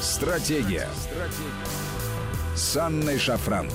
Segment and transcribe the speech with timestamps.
[0.00, 0.88] Стратегия.
[0.94, 2.54] Стратегия.
[2.54, 3.68] С Анной Шафран.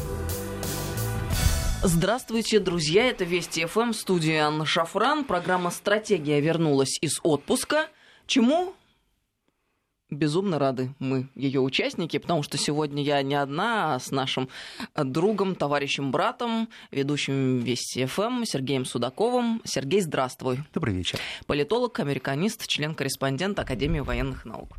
[1.84, 3.10] Здравствуйте, друзья.
[3.10, 5.25] Это Вести ФМ, студия Анна Шафран.
[5.25, 7.89] Программа «Стратегия» вернулась из отпуска.
[8.25, 8.73] Чему
[10.16, 14.50] безумно рады мы, ее участники, потому что сегодня я не одна, а с нашим
[14.95, 19.62] другом, товарищем, братом, ведущим Вести ФМ Сергеем Судаковым.
[19.66, 20.59] Сергей, здравствуй.
[20.73, 21.20] Добрый вечер.
[21.45, 24.70] Политолог, американист, член-корреспондент Академии военных наук.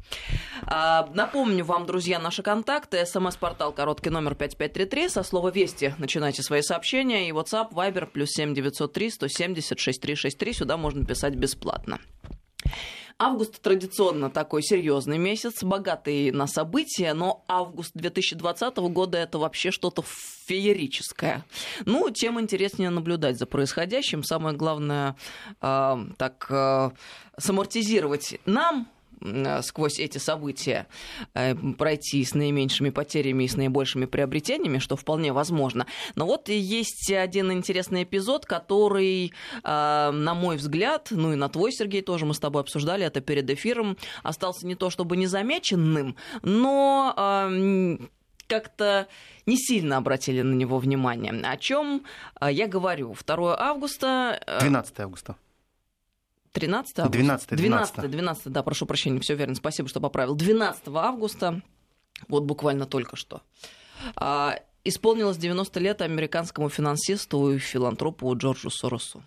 [0.62, 3.05] А, напомню вам, друзья, наши контакты.
[3.05, 5.09] СМС-портал короткий номер 5533.
[5.09, 7.29] Со слова «Вести» начинайте свои сообщения.
[7.29, 10.52] И WhatsApp, Viber, плюс 7903 170 6363.
[10.52, 11.98] Сюда можно писать бесплатно.
[13.16, 20.02] Август традиционно такой серьезный месяц, богатый на события, но август 2020 года это вообще что-то
[20.46, 21.45] феерическое.
[21.84, 24.24] Ну, тем интереснее наблюдать за происходящим.
[24.24, 25.16] Самое главное,
[25.60, 26.90] э, так э,
[27.38, 28.88] самортизировать нам
[29.62, 30.87] сквозь эти события
[31.34, 35.87] э, пройти с наименьшими потерями и с наибольшими приобретениями, что вполне возможно.
[36.15, 41.73] Но вот есть один интересный эпизод, который, э, на мой взгляд, ну и на твой,
[41.73, 47.99] Сергей, тоже мы с тобой обсуждали это перед эфиром, остался не то чтобы незамеченным, но
[48.46, 49.09] как-то
[49.46, 51.32] не сильно обратили на него внимание.
[51.32, 52.04] О чем
[52.40, 53.16] я говорю?
[53.27, 54.40] 2 августа...
[54.60, 55.37] 12 августа.
[56.55, 57.19] 13 августа?
[57.19, 57.95] 12, 12.
[57.97, 60.35] 12, 12, да, прошу прощения, все верно, спасибо, что поправил.
[60.35, 61.61] 12 августа,
[62.29, 63.43] вот буквально только что,
[64.16, 69.25] а, исполнилось 90 лет американскому финансисту и филантропу Джорджу Соросу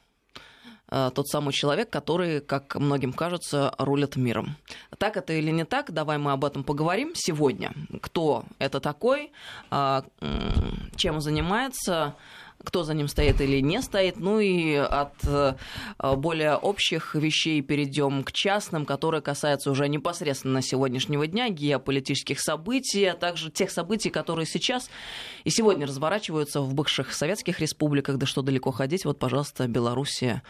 [0.89, 4.55] а, тот самый человек, который, как многим кажется, рулит миром.
[4.97, 7.73] Так это или не так, давай мы об этом поговорим сегодня.
[8.01, 9.33] Кто это такой,
[9.69, 10.05] а,
[10.95, 12.15] чем занимается,
[12.63, 14.17] кто за ним стоит или не стоит.
[14.17, 15.55] Ну и от э,
[16.15, 23.13] более общих вещей перейдем к частным, которые касаются уже непосредственно сегодняшнего дня, геополитических событий, а
[23.13, 24.89] также тех событий, которые сейчас
[25.43, 28.17] и сегодня разворачиваются в бывших советских республиках.
[28.17, 30.43] Да что далеко ходить, вот, пожалуйста, Белоруссия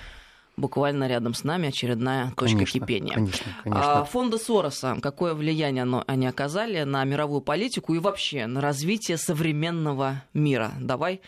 [0.57, 3.13] буквально рядом с нами очередная точка конечно, кипения.
[3.13, 4.01] Конечно, конечно.
[4.01, 9.17] А, фонды Сороса, какое влияние оно, они оказали на мировую политику и вообще на развитие
[9.17, 10.71] современного мира?
[10.79, 11.21] Давай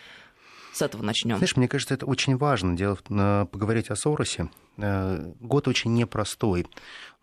[0.80, 1.38] с этого начнем.
[1.38, 2.96] Знаешь, мне кажется, это очень важно дело,
[3.52, 4.50] поговорить о Соросе.
[4.78, 6.66] Э, год очень непростой.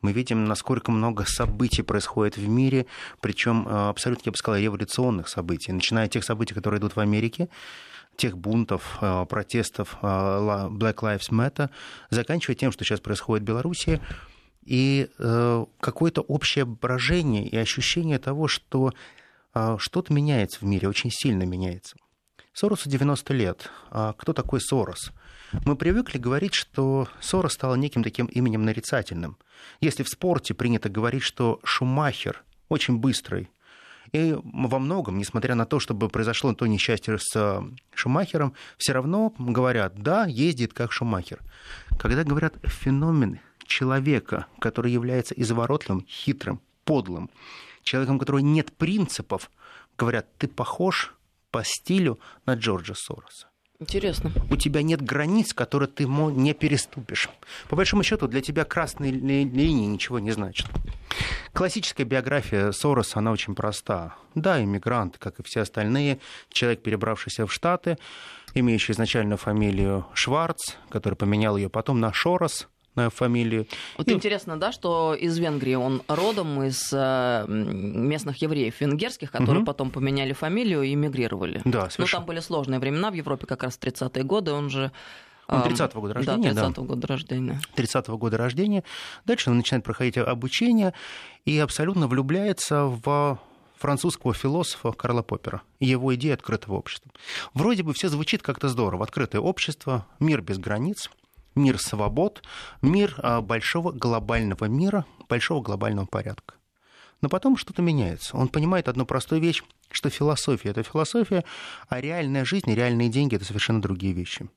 [0.02, 2.84] Мы видим, насколько много событий происходит в мире,
[3.20, 7.00] причем э, абсолютно, я бы сказал, революционных событий, начиная от тех событий, которые идут в
[7.00, 7.48] Америке,
[8.16, 11.70] тех бунтов, э, протестов Black Lives Matter,
[12.10, 14.00] заканчивая тем, что сейчас происходит в Беларуси,
[14.64, 15.08] и
[15.78, 18.92] какое-то общее брожение и ощущение того, что
[19.78, 21.94] что-то меняется в мире, очень сильно меняется.
[22.58, 23.70] Соросу 90 лет.
[23.90, 25.12] А кто такой Сорос?
[25.66, 29.36] Мы привыкли говорить, что Сорос стал неким таким именем нарицательным.
[29.82, 33.50] Если в спорте принято говорить, что Шумахер очень быстрый,
[34.12, 37.60] и во многом, несмотря на то, чтобы произошло то несчастье с э,
[37.94, 41.42] Шумахером, все равно говорят, да, ездит как Шумахер.
[41.98, 47.28] Когда говорят феномен человека, который является изворотливым, хитрым, подлым,
[47.82, 49.50] человеком, у которого нет принципов,
[49.98, 51.12] говорят, ты похож
[51.50, 53.48] по стилю на Джорджа Сороса.
[53.78, 54.32] Интересно.
[54.50, 57.28] У тебя нет границ, которые ты не переступишь.
[57.68, 60.66] По большому счету, для тебя красные линии ничего не значат.
[61.52, 64.14] Классическая биография Сороса, она очень проста.
[64.34, 66.20] Да, иммигрант, как и все остальные,
[66.50, 67.98] человек, перебравшийся в Штаты,
[68.54, 72.68] имеющий изначально фамилию Шварц, который поменял ее потом на Шорос–
[73.14, 73.66] фамилию.
[73.98, 74.12] Вот и...
[74.12, 79.66] интересно, да, что из Венгрии он родом из э, местных евреев венгерских, которые угу.
[79.66, 81.60] потом поменяли фамилию и эмигрировали.
[81.64, 82.04] Да, совершенно.
[82.04, 84.92] Но там были сложные времена в Европе, как раз 30-е годы, он же
[85.48, 86.52] он 30-го года рождения.
[86.52, 86.88] Да, 30-го да.
[86.88, 87.60] года рождения.
[87.76, 88.82] 30-го года рождения.
[89.24, 90.92] Дальше он начинает проходить обучение
[91.44, 93.40] и абсолютно влюбляется в
[93.76, 97.12] французского философа Карла Поппера и его идеи открытого общества.
[97.54, 99.04] Вроде бы все звучит как-то здорово.
[99.04, 101.10] Открытое общество, мир без границ–
[101.56, 102.42] мир свобод,
[102.82, 106.54] мир а, большого глобального мира, большого глобального порядка.
[107.22, 108.36] Но потом что-то меняется.
[108.36, 111.44] Он понимает одну простую вещь, что философия– это философия,
[111.88, 114.48] а реальная жизнь и реальные деньги– это совершенно другие вещи.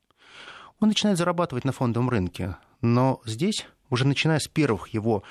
[0.79, 5.23] Он начинает зарабатывать на фондовом рынке, но здесь, уже начиная с первых его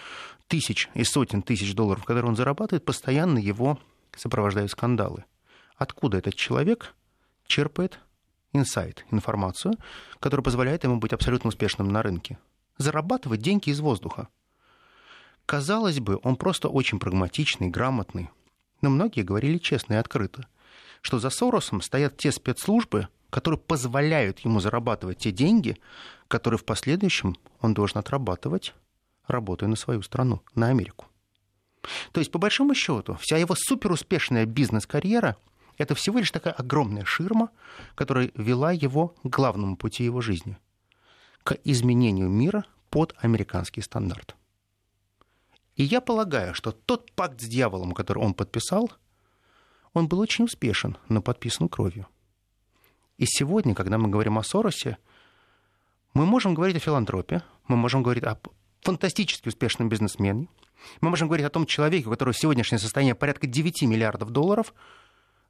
[0.46, 3.78] тысяч и сотен тысяч долларов, которые он зарабатывает, постоянно его
[4.16, 5.24] сопровождают скандалы.
[5.76, 6.94] Откуда этот человек
[7.46, 8.00] черпает
[8.52, 9.74] инсайт, информацию,
[10.20, 12.38] которая позволяет ему быть абсолютно успешным на рынке.
[12.76, 14.28] Зарабатывать деньги из воздуха.
[15.46, 18.30] Казалось бы, он просто очень прагматичный, грамотный.
[18.80, 20.46] Но многие говорили честно и открыто,
[21.00, 25.76] что за Соросом стоят те спецслужбы, которые позволяют ему зарабатывать те деньги,
[26.28, 28.74] которые в последующем он должен отрабатывать,
[29.26, 31.06] работая на свою страну, на Америку.
[32.12, 35.36] То есть, по большому счету, вся его суперуспешная бизнес-карьера–
[35.78, 37.50] это всего лишь такая огромная ширма,
[37.94, 40.58] которая вела его к главному пути его жизни–
[41.48, 44.36] к изменению мира под американский стандарт.
[45.76, 48.92] И я полагаю, что тот пакт с дьяволом, который он подписал,
[49.94, 52.06] он был очень успешен, но подписан кровью.
[53.16, 54.98] И сегодня, когда мы говорим о Соросе,
[56.12, 58.38] мы можем говорить о филантропии, мы можем говорить о
[58.82, 60.48] фантастически успешном бизнесмене,
[61.00, 64.74] мы можем говорить о том человеке, у которого сегодняшнее состояние порядка 9 миллиардов долларов,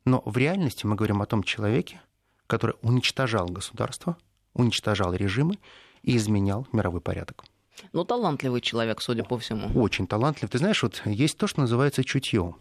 [0.04, 2.00] но в реальности мы говорим о том человеке,
[2.46, 4.16] который уничтожал государство,
[4.54, 5.58] уничтожал режимы
[6.02, 7.44] и изменял мировой порядок.
[7.92, 9.80] Ну, талантливый человек, судя по всему.
[9.80, 10.50] Очень талантлив.
[10.50, 12.54] Ты знаешь, вот есть то, что называется чутье.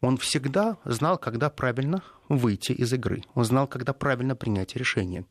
[0.00, 3.22] Он всегда знал, когда правильно выйти из игры.
[3.34, 5.24] Он знал, когда правильно принять решение.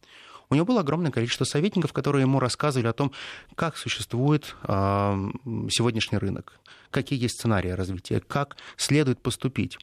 [0.49, 3.11] У него было огромное количество советников, которые ему рассказывали о том,
[3.55, 5.29] как существует э,
[5.69, 6.59] сегодняшний рынок,
[6.89, 9.77] какие есть сценарии развития, как следует поступить.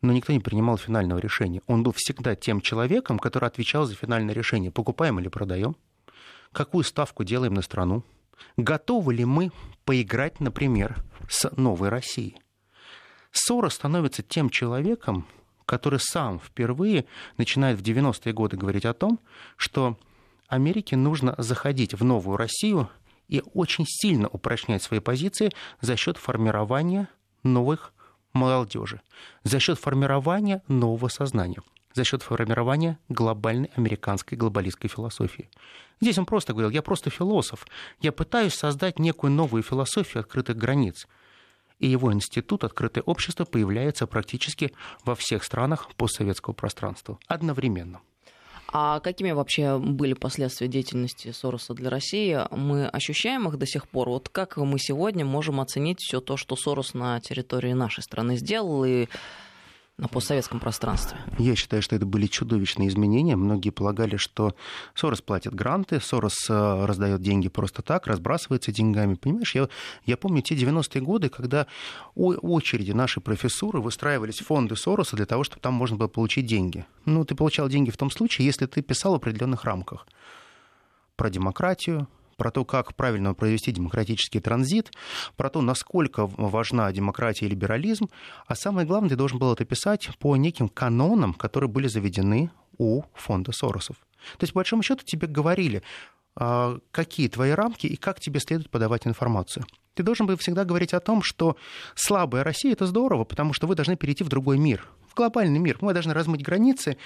[0.00, 1.62] Но никто не принимал финального решения.
[1.66, 5.76] Он был всегда тем человеком, который отвечал за финальное решение, покупаем или продаем,
[6.52, 8.04] какую ставку делаем на страну,
[8.56, 9.50] готовы ли мы
[9.84, 10.96] поиграть, например,
[11.28, 12.36] с новой Россией.
[13.32, 15.26] Сора становится тем человеком,
[15.66, 17.04] который сам впервые
[17.36, 19.20] начинает в 90-е годы говорить о том,
[19.56, 19.98] что
[20.48, 22.88] Америке нужно заходить в новую Россию
[23.28, 27.08] и очень сильно упрочнять свои позиции за счет формирования
[27.42, 27.92] новых
[28.32, 29.00] молодежи,
[29.44, 31.60] за счет формирования нового сознания,
[31.94, 35.50] за счет формирования глобальной американской глобалистской философии.
[36.00, 37.66] Здесь он просто говорил, я просто философ,
[38.00, 41.06] я пытаюсь создать некую новую философию открытых границ–
[41.78, 44.72] и его институт «Открытое общество» появляется практически
[45.04, 48.00] во всех странах постсоветского пространства одновременно.
[48.70, 52.38] А какими вообще были последствия деятельности Сороса для России?
[52.50, 54.10] Мы ощущаем их до сих пор?
[54.10, 58.84] Вот как мы сегодня можем оценить все то, что Сорос на территории нашей страны сделал,
[58.84, 59.08] и
[59.98, 61.18] на постсоветском пространстве?
[61.38, 63.36] Я считаю, что это были чудовищные изменения.
[63.36, 64.54] Многие полагали, что
[64.94, 69.14] Сорос платит гранты, Сорос э, раздает деньги просто так, разбрасывается деньгами.
[69.14, 69.68] Понимаешь, я,
[70.06, 71.66] я помню те 90-е годы, когда
[72.14, 76.86] очереди нашей профессуры выстраивались фонды Сороса для того, чтобы там можно было получить деньги.
[77.04, 80.06] Ну, ты получал деньги в том случае, если ты писал в определенных рамках
[81.16, 82.06] про демократию,
[82.38, 84.92] про то, как правильно провести демократический транзит,
[85.36, 88.08] про то, насколько важна демократия и либерализм,
[88.46, 93.02] а самое главное, ты должен был это писать по неким канонам, которые были заведены у
[93.12, 93.96] фонда Соросов.
[94.38, 95.82] То есть, по большому счету, тебе говорили,
[96.36, 99.66] а, какие твои рамки и как тебе следует подавать информацию.
[99.94, 101.56] Ты должен был всегда говорить о том, что
[101.96, 105.78] слабая Россия— это здорово, потому что вы должны перейти в другой мир, в глобальный мир.
[105.80, 106.96] Вы должны размыть границы,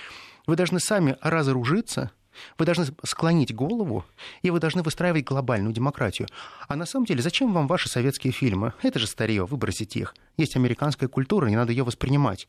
[0.47, 2.11] вы должны сами разоружиться—
[2.59, 4.05] вы должны склонить голову,
[4.43, 6.29] и вы должны выстраивать глобальную демократию.
[6.69, 8.73] А на самом деле, зачем вам ваши советские фильмы?
[8.83, 10.15] Это же старье, выбросите их.
[10.37, 12.47] Есть американская культура, не надо ее воспринимать.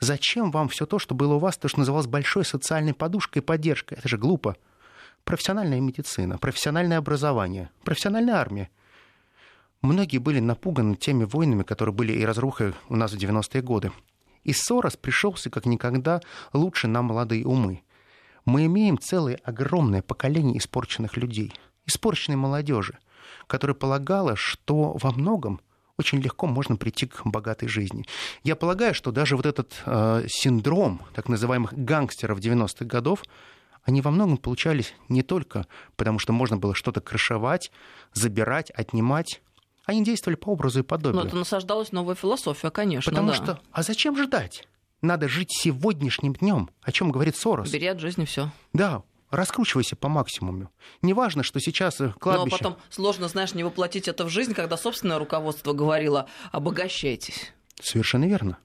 [0.00, 3.44] Зачем вам все то, что было у вас, то, что называлось большой социальной подушкой и
[3.44, 3.98] поддержкой?
[3.98, 4.56] Это же глупо.
[5.24, 8.70] Профессиональная медицина, профессиональное образование, профессиональная армия.
[9.82, 13.92] Многие были напуганы теми войнами, которые были и разрухой у нас в 90-е годы.
[14.44, 16.20] И Сорос пришелся как никогда
[16.52, 17.82] лучше на молодые умы
[18.46, 21.52] мы имеем целое огромное поколение испорченных людей,
[21.84, 22.98] испорченной молодежи,
[23.46, 25.60] которая полагала, что во многом
[25.98, 28.06] очень легко можно прийти к богатой жизни.
[28.42, 33.24] Я полагаю, что даже вот этот э, синдром так называемых гангстеров 90-х годов,
[33.84, 35.66] они во многом получались не только
[35.96, 37.70] потому, что можно было что-то крышевать,
[38.12, 39.40] забирать, отнимать,
[39.86, 41.22] они действовали по образу и подобию.
[41.22, 43.10] Но это насаждалась новая философия, конечно.
[43.10, 43.34] Потому да.
[43.34, 44.66] что, а зачем ждать?
[45.02, 47.70] Надо жить сегодняшним днем, о чем говорит Сорос.
[47.70, 48.50] Бери от жизни все.
[48.72, 50.70] Да, раскручивайся по максимуму.
[51.02, 52.56] Неважно, что сейчас кладбище...
[52.62, 57.52] Но потом сложно, знаешь, не воплотить это в жизнь, когда собственное руководство говорило «обогащайтесь».
[57.80, 58.58] Совершенно верно.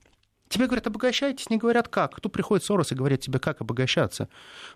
[0.48, 2.16] Тебе говорят, обогащайтесь, не говорят как.
[2.16, 4.28] Кто приходит Сорос и говорит тебе, как обогащаться.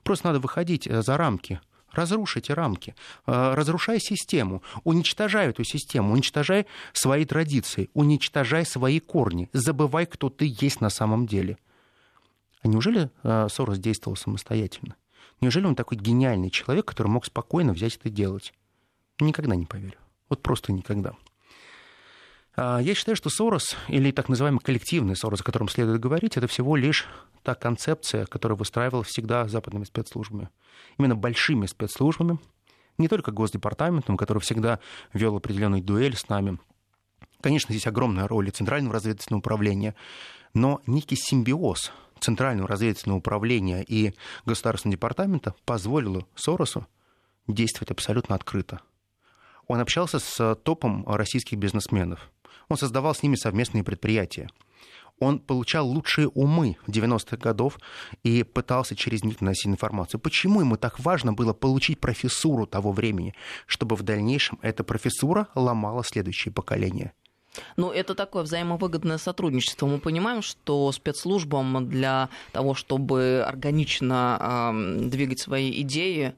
[0.03, 1.59] Просто надо выходить э, за рамки
[1.95, 10.05] разрушите рамки, э, разрушай систему, уничтожай эту систему, уничтожай свои традиции, уничтожай свои корни, забывай,
[10.05, 11.57] кто ты есть на самом деле.
[12.61, 14.95] А неужели э, Сорос действовал самостоятельно?
[15.41, 18.53] Неужели он такой гениальный человек, который мог спокойно взять это делать?
[19.19, 19.97] Никогда не поверю.
[20.29, 21.13] Вот просто никогда.
[22.55, 26.47] А, я считаю, что Сорос, или так называемый коллективный Сорос, о котором следует говорить, это
[26.47, 27.07] всего лишь
[27.43, 30.49] та концепция, которая выстраивалась всегда западными спецслужбами.
[30.97, 32.39] Именно большими спецслужбами,
[32.97, 34.79] не только Госдепартаментом, который всегда
[35.13, 36.59] вел определенную дуэль с нами.
[37.41, 39.95] Конечно, здесь огромная роль и Центрального разведывательного управления,
[40.53, 44.13] но некий симбиоз Центрального разведывательного управления и
[44.45, 46.87] Государственного департамента позволил Соросу
[47.47, 48.79] действовать абсолютно открыто.
[49.67, 52.31] Он общался с топом российских бизнесменов–
[52.69, 54.49] Он создавал с ними совместные предприятия.
[55.19, 57.79] Он получал лучшие умы 90-х годов
[58.23, 60.19] и пытался через них носить информацию.
[60.19, 63.33] Почему ему так важно было получить профессуру того времени,
[63.65, 67.13] чтобы в дальнейшем эта профессура ломала следующее поколение?
[67.77, 69.85] Ну, это такое взаимовыгодное сотрудничество.
[69.87, 76.35] Мы понимаем, что спецслужбам для того, чтобы органично э, двигать свои идеи,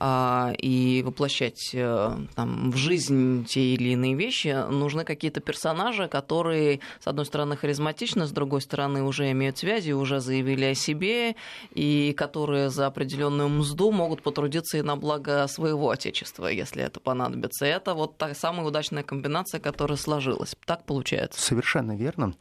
[0.00, 7.08] и воплощать э, там, в жизнь те или иные вещи, нужны какие-то персонажи, которые, с
[7.08, 11.34] одной стороны, харизматичны, с другой стороны, уже имеют связи, уже заявили о себе,
[11.74, 17.66] и которые за определенную мзду могут потрудиться и на благо своего отечества, если это понадобится.
[17.66, 20.54] это вот та самая удачная комбинация, которая сложилась.
[20.64, 21.40] Так получается.
[21.40, 22.34] Совершенно верно.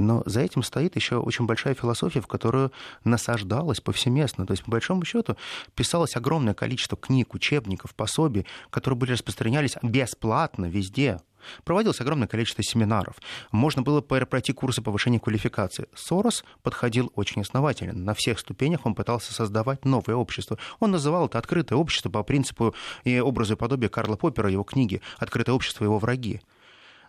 [0.00, 2.72] Но за этим стоит еще очень большая философия, в которую
[3.04, 4.46] насаждалась повсеместно.
[4.46, 5.36] То есть, по большому счету,
[5.74, 11.18] писалось огромное количество книг, учебников, пособий, которые были распространялись бесплатно везде,
[11.64, 13.16] Проводилось огромное количество семинаров.
[13.50, 15.88] Можно было пройти курсы повышения квалификации.
[15.94, 17.94] Сорос подходил очень основательно.
[17.94, 20.58] На всех ступенях он пытался создавать новое общество.
[20.80, 25.00] Он называл это открытое общество по принципу и образу и подобию Карла Поппера, его книги
[25.18, 25.84] «Открытое общество.
[25.84, 26.42] Его враги».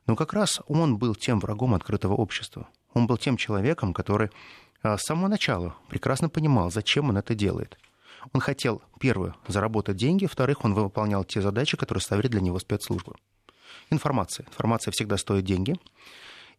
[0.08, 2.68] Но как раз он был тем врагом открытого общества.
[2.94, 4.30] Он был тем человеком, который
[4.84, 7.78] а, с самого начала прекрасно понимал, зачем он это делает.
[8.34, 13.16] Он хотел, первое, заработать деньги, вторых, он выполнял те задачи, которые ставили для него спецслужбы.
[13.90, 14.46] Информация.
[14.48, 15.76] Информация всегда стоит деньги.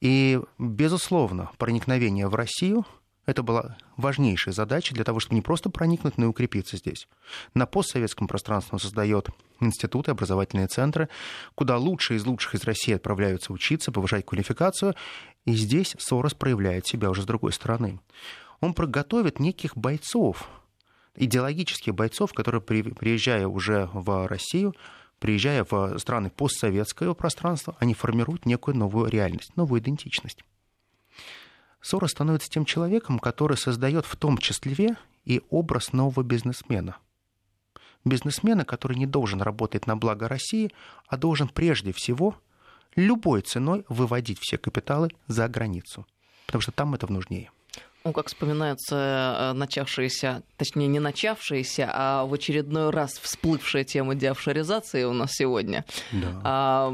[0.00, 2.84] И, безусловно, проникновение в Россию
[3.24, 7.06] это была важнейшая задача для того, чтобы не просто проникнуть, но и укрепиться здесь.
[7.54, 9.28] На постсоветском пространстве он создает
[9.60, 11.08] институты, образовательные центры,
[11.54, 14.96] куда лучшие из лучших из России отправляются учиться, повышать квалификацию.
[15.44, 18.00] И здесь Сорос проявляет себя уже с другой стороны.
[18.60, 20.48] Он готовит неких бойцов,
[21.16, 24.74] идеологических бойцов, которые, приезжая уже в Россию,
[25.18, 30.44] приезжая в страны постсоветского пространства, они формируют некую новую реальность, новую идентичность.
[31.80, 36.96] Сора становится тем человеком, который создает в том числе и образ нового бизнесмена.
[38.04, 40.72] Бизнесмена, который не должен работать на благо России,
[41.08, 42.36] а должен прежде всего
[42.96, 46.06] любой ценой выводить все капиталы за границу,
[46.46, 47.50] потому что там это нужнее.
[48.04, 55.04] Ну, как вспоминаются э, начавшиеся, точнее, не начавшиеся, а в очередной раз всплывшая тема деофшоризации
[55.04, 55.84] у нас сегодня.
[56.10, 56.92] Да.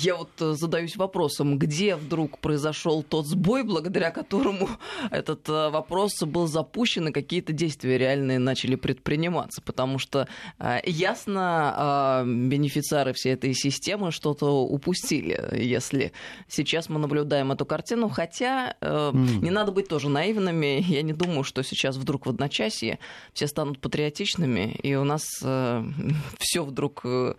[0.00, 4.68] Я вот задаюсь вопросом, где вдруг произошел тот сбой, благодаря которому
[5.10, 9.62] этот э, вопрос был запущен и какие-то действия реальные начали предприниматься.
[9.62, 16.12] Потому что э, ясно, бенефициары всей этой системы что-то упустили, если
[16.48, 18.10] сейчас мы наблюдаем эту картину.
[18.10, 19.40] Хотя mm.
[19.40, 20.80] не надо быть тоже наивным патриотичными.
[20.80, 22.98] Я не думаю, что сейчас вдруг в одночасье
[23.32, 25.84] все станут патриотичными, и у нас э,
[26.38, 27.34] все вдруг Э,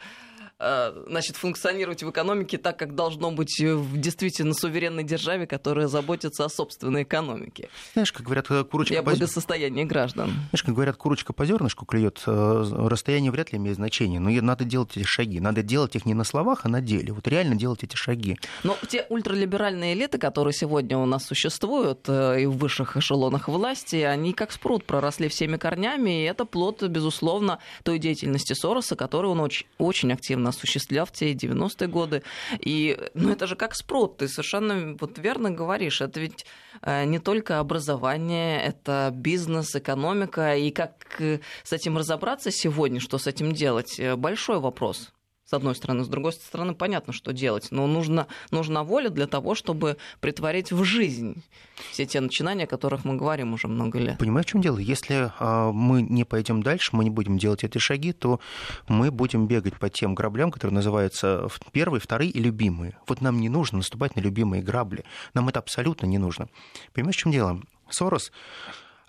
[1.08, 6.50] значит, функционировать в экономике так, как должно быть в действительно суверенной державе, которая заботится о
[6.50, 7.70] собственной экономике.
[7.94, 8.96] Знаешь, как говорят, э, курочка...
[8.96, 10.32] И благосостояние граждан.
[10.50, 14.64] Знаешь, как говорят, курочка по зернышку клюет, э, расстояние вряд ли имеет значение, но надо
[14.64, 15.40] делать эти шаги.
[15.40, 17.14] Надо делать их не на словах, а на деле.
[17.14, 18.38] Вот реально делать эти шаги.
[18.64, 24.34] Но те ультралиберальные элиты, которые сегодня у нас существуют и в высших эшелонах власти, они
[24.34, 29.66] как спрут проросли всеми корнями, и это плод, безусловно, той деятельности Сороса, которую он очень,
[29.78, 32.24] очень активно осуществлял в те 90-е годы.
[32.60, 36.46] И, ну, это же как спрут, ты совершенно вот верно говоришь, это ведь
[36.82, 43.18] э, не только образование, это бизнес, экономика, и как э, с этим разобраться сегодня, что
[43.18, 45.12] с этим делать, э, большой вопрос
[45.52, 46.06] с одной стороны.
[46.06, 47.68] С другой стороны, понятно, что делать.
[47.72, 51.44] Но нужно, нужна воля для того, чтобы притворить в жизнь
[51.92, 54.18] все те начинания, о которых мы говорим уже много лет.
[54.18, 54.78] Понимаешь, в чем дело?
[54.78, 58.40] Если а, мы не пойдем дальше, мы не будем делать эти шаги, то
[58.88, 62.98] мы будем бегать по тем граблям, которые называются первые, вторые и любимые.
[63.08, 65.04] Вот нам не нужно наступать на любимые грабли.
[65.34, 66.48] Нам это абсолютно не нужно.
[66.94, 67.62] Понимаешь, в чем дело?
[67.90, 68.32] Сорос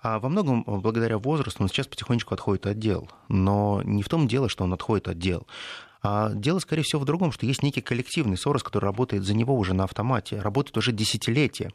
[0.01, 3.09] а во многом благодаря возрасту он сейчас потихонечку отходит от дел.
[3.29, 5.47] Но не в том дело, что он отходит от дел.
[6.03, 9.57] А дело, скорее всего, в другом, что есть некий коллективный Сорос, который работает за него
[9.57, 11.71] уже на автомате, работает уже десятилетия.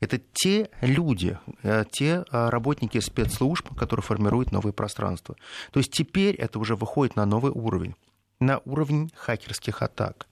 [0.00, 5.36] Это те люди, э, те а, работники спецслужб, которые формируют новые пространства.
[5.70, 7.94] То есть теперь это уже выходит на новый уровень,
[8.40, 10.26] на уровень хакерских атак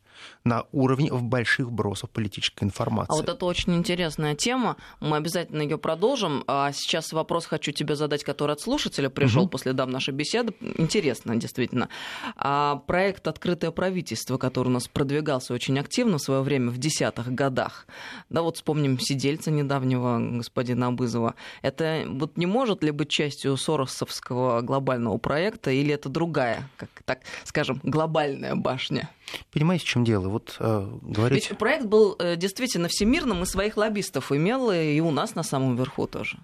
[0.44, 3.12] на уровне в больших бросов политической информации.
[3.12, 4.76] А вот это очень интересная тема.
[5.00, 6.44] Мы обязательно ее продолжим.
[6.46, 9.50] А сейчас вопрос хочу тебе задать, который от слушателя пришел угу.
[9.52, 10.54] после дам нашей беседы.
[10.76, 11.88] Интересно, действительно.
[12.36, 17.32] А проект «Открытое правительство», который у нас продвигался очень активно в свое время в десятых
[17.32, 17.86] годах.
[18.28, 21.36] Да, вот вспомним сидельца недавнего господина Абызова.
[21.62, 27.20] Это вот не может ли быть частью Соросовского глобального проекта, или это другая, как так
[27.44, 29.08] скажем, глобальная башня?
[29.52, 30.28] Понимаете, в чем дело?
[30.34, 31.48] Вот э, говорить...
[31.48, 35.76] Ведь проект был э, действительно всемирным, и своих лоббистов имел, и у нас на самом
[35.76, 36.38] верху тоже.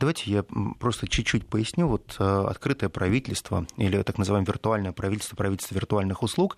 [0.00, 0.44] Давайте я
[0.80, 1.86] просто чуть-чуть поясню.
[1.86, 6.56] Вот э, открытое правительство, или так называемое виртуальное правительство, правительство виртуальных услуг,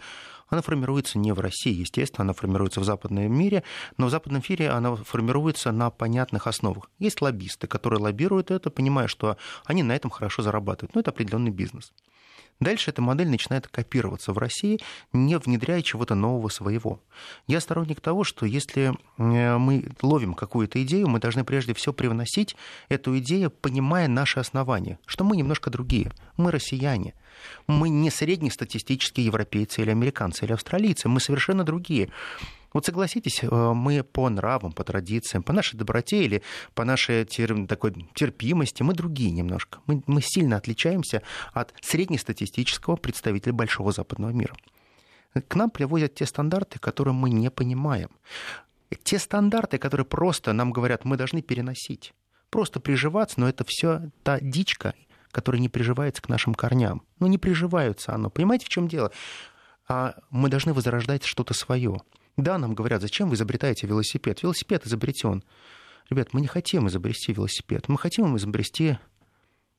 [0.48, 3.64] она формируется не в России, естественно, она формируется в западном мире,
[3.98, 6.90] но в западном мире она формируется на понятных основах.
[6.98, 10.94] Есть лоббисты, которые лоббируют это, понимая, что они на этом хорошо зарабатывают.
[10.94, 11.92] Но это определенный бизнес.
[12.60, 14.80] Дальше эта модель начинает копироваться в России,
[15.12, 17.00] не внедряя чего-то нового своего.
[17.46, 22.56] Я сторонник того, что если э, мы ловим какую-то идею, мы должны прежде всего привносить
[22.88, 26.10] эту идею, понимая наши основания, что мы немножко другие.
[26.36, 27.14] Мы россияне.
[27.68, 31.08] Мы не среднестатистические европейцы или американцы или австралийцы.
[31.08, 32.10] Мы совершенно другие.
[32.72, 36.42] Вот согласитесь, э, мы по нравам, по традициям, по нашей доброте или
[36.74, 39.80] по нашей тер, такой терпимости, мы другие немножко.
[39.86, 41.22] Мы, мы сильно отличаемся
[41.52, 44.54] от среднестатистического представителя большого западного мира.
[45.46, 48.10] К нам приводят те стандарты, которые мы не понимаем.
[49.02, 52.14] Те стандарты, которые просто нам говорят, мы должны переносить.
[52.50, 54.94] Просто приживаться, но это все та дичка,
[55.30, 57.02] которая не приживается к нашим корням.
[57.18, 58.30] Ну, не приживаются оно.
[58.30, 59.12] Понимаете, в чем дело?
[59.86, 61.98] А мы должны возрождать что-то свое.
[62.38, 64.44] Да, нам говорят, зачем вы изобретаете велосипед?
[64.44, 65.42] Велосипед изобретен.
[66.08, 67.88] Ребят, мы не хотим изобрести велосипед.
[67.88, 68.96] Мы хотим изобрести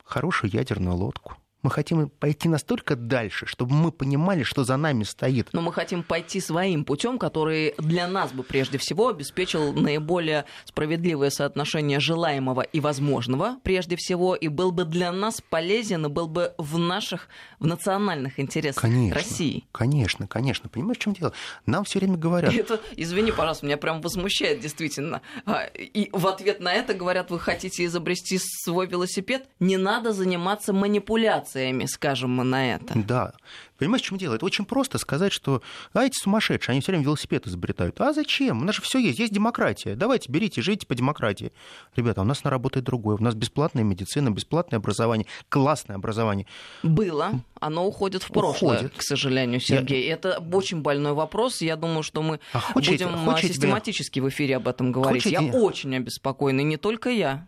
[0.04, 1.38] хорошую ядерную лодку.
[1.62, 5.48] Мы хотим пойти настолько дальше, чтобы мы понимали, что за нами стоит.
[5.52, 11.28] Но мы хотим пойти своим путем, который для нас бы прежде всего обеспечил наиболее справедливое
[11.28, 16.54] соотношение желаемого и возможного, прежде всего, и был бы для нас полезен, и был бы
[16.56, 19.64] в наших, в национальных интересах конечно, России.
[19.72, 20.70] Конечно, конечно.
[20.70, 21.34] Понимаешь, в чем дело?
[21.66, 22.54] Нам все время говорят.
[22.54, 25.20] Это, извини, пожалуйста, меня прям возмущает действительно.
[25.44, 29.46] А, и в ответ на это говорят, вы хотите изобрести свой велосипед?
[29.58, 32.94] Не надо заниматься манипуляцией провокациями, скажем мы на это.
[32.94, 33.32] Да.
[33.78, 34.34] Понимаешь, в чем дело?
[34.34, 35.62] Это очень просто сказать, что
[35.94, 38.00] а эти сумасшедшие, они все время велосипед изобретают.
[38.00, 38.60] А зачем?
[38.60, 39.94] У нас же все есть, есть демократия.
[39.94, 41.52] Давайте, берите, живите по демократии.
[41.96, 43.16] Ребята, у нас работает другое.
[43.16, 46.46] У нас бесплатная медицина, бесплатное образование, классное образование.
[46.82, 47.40] Было.
[47.58, 48.92] Оно уходит в прошлое, уходит.
[48.96, 50.06] к сожалению, Сергей.
[50.06, 50.14] Я...
[50.14, 51.62] Это очень больной вопрос.
[51.62, 54.24] Я думаю, что мы а хочете, будем хочете систематически тебя...
[54.26, 55.22] в эфире об этом говорить.
[55.22, 55.42] Хочете...
[55.42, 57.46] Я очень обеспокоена, и не только я.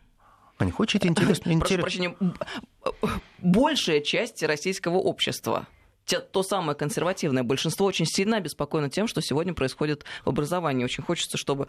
[0.59, 1.59] Ань, хочете интересно?
[1.59, 2.17] Прошу прощения,
[3.39, 5.67] большая часть российского общества
[6.21, 10.85] то самое консервативное большинство очень сильно обеспокоено тем, что сегодня происходит в образовании.
[10.85, 11.69] Очень хочется, чтобы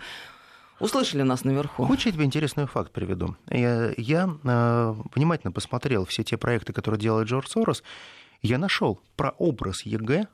[0.79, 1.85] услышали нас наверху.
[1.85, 3.35] Хочешь, я тебе интересный факт приведу?
[3.49, 7.83] Я, я э, внимательно посмотрел все те проекты, которые делает Джордж Сорос.
[8.41, 10.27] Я нашел про образ ЕГЭ,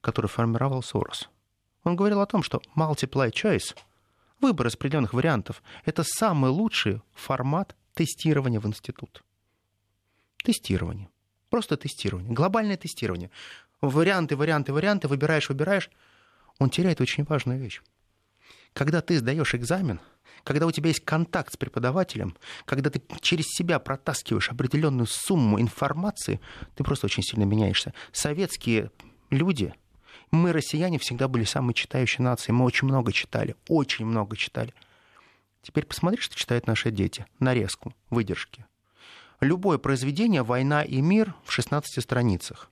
[0.00, 1.28] который формировал Сорос.
[1.84, 3.74] Он говорил о том, что multiple choice,
[4.40, 9.24] выбор из определенных вариантов, это самый лучший формат тестирования в институт.
[10.44, 11.08] Тестирование.
[11.50, 12.32] Просто тестирование.
[12.32, 13.30] Глобальное тестирование.
[13.80, 15.90] Варианты, варианты, варианты, выбираешь, выбираешь.
[16.60, 17.82] Он теряет очень важную вещь.
[18.72, 20.00] Когда ты сдаешь экзамен,
[20.44, 26.40] когда у тебя есть контакт с преподавателем, когда ты через себя протаскиваешь определенную сумму информации,
[26.76, 27.94] ты просто очень сильно меняешься.
[28.12, 28.92] Советские
[29.30, 29.74] люди,
[30.30, 32.54] мы, россияне, всегда были самой читающей нацией.
[32.54, 34.72] Мы очень много читали, очень много читали.
[35.68, 37.26] Теперь посмотри, что читают наши дети.
[37.40, 38.64] Нарезку, выдержки.
[39.42, 42.70] Любое произведение «Война и мир» в 16 страницах.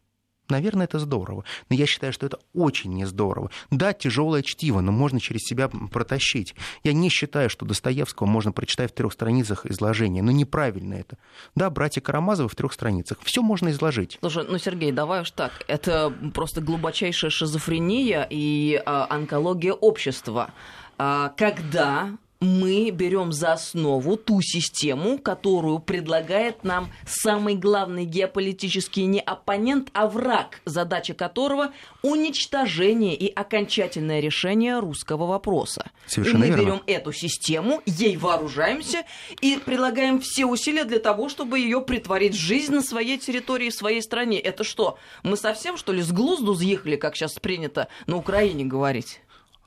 [0.49, 1.45] Наверное, это здорово.
[1.69, 3.51] Но я считаю, что это очень не здорово.
[3.71, 6.55] Да, тяжелое чтиво, но можно через себя протащить.
[6.85, 10.23] Я не считаю, что Достоевского можно прочитать в трех страницах изложения.
[10.23, 11.19] Но неправильно это.
[11.55, 13.19] Да, братья Карамазовы в трех страницах.
[13.25, 14.17] Все можно изложить.
[14.21, 15.53] Слушай, ну, Сергей, давай уж так.
[15.69, 20.55] Это просто глубочайшая шизофрения и а, онкология общества.
[20.97, 29.21] А, когда мы берем за основу ту систему, которую предлагает нам самый главный геополитический не
[29.21, 31.73] оппонент, а враг, задача которого
[32.03, 35.91] уничтожение и окончательное решение русского вопроса.
[36.07, 36.63] Совершенно и мы верно.
[36.63, 39.05] берем эту систему, ей вооружаемся
[39.41, 43.75] и прилагаем все усилия для того, чтобы ее претворить в жизнь на своей территории, в
[43.75, 44.39] своей стране.
[44.39, 44.99] Это что?
[45.23, 49.21] Мы совсем, что ли, с глузду съехали, как сейчас принято на Украине говорить?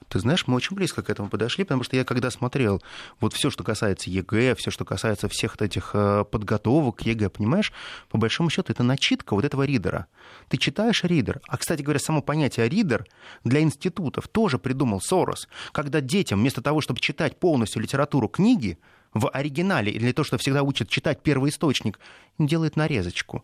[0.10, 2.82] Ты знаешь, мы очень близко к этому подошли, потому что я когда смотрел
[3.20, 7.72] вот все, что касается ЕГЭ, все, что касается всех этих э, подготовок к ЕГЭ, понимаешь,
[8.10, 10.08] по большому счету это начитка вот этого ридера.
[10.48, 13.06] Ты читаешь ридер, а, кстати говоря, само понятие ридер
[13.44, 18.80] для институтов тоже придумал Сорос, когда детям вместо того, чтобы читать полностью литературу книги,
[19.14, 22.00] в оригинале, или то, что всегда учат читать первый источник,
[22.38, 23.44] делает нарезочку.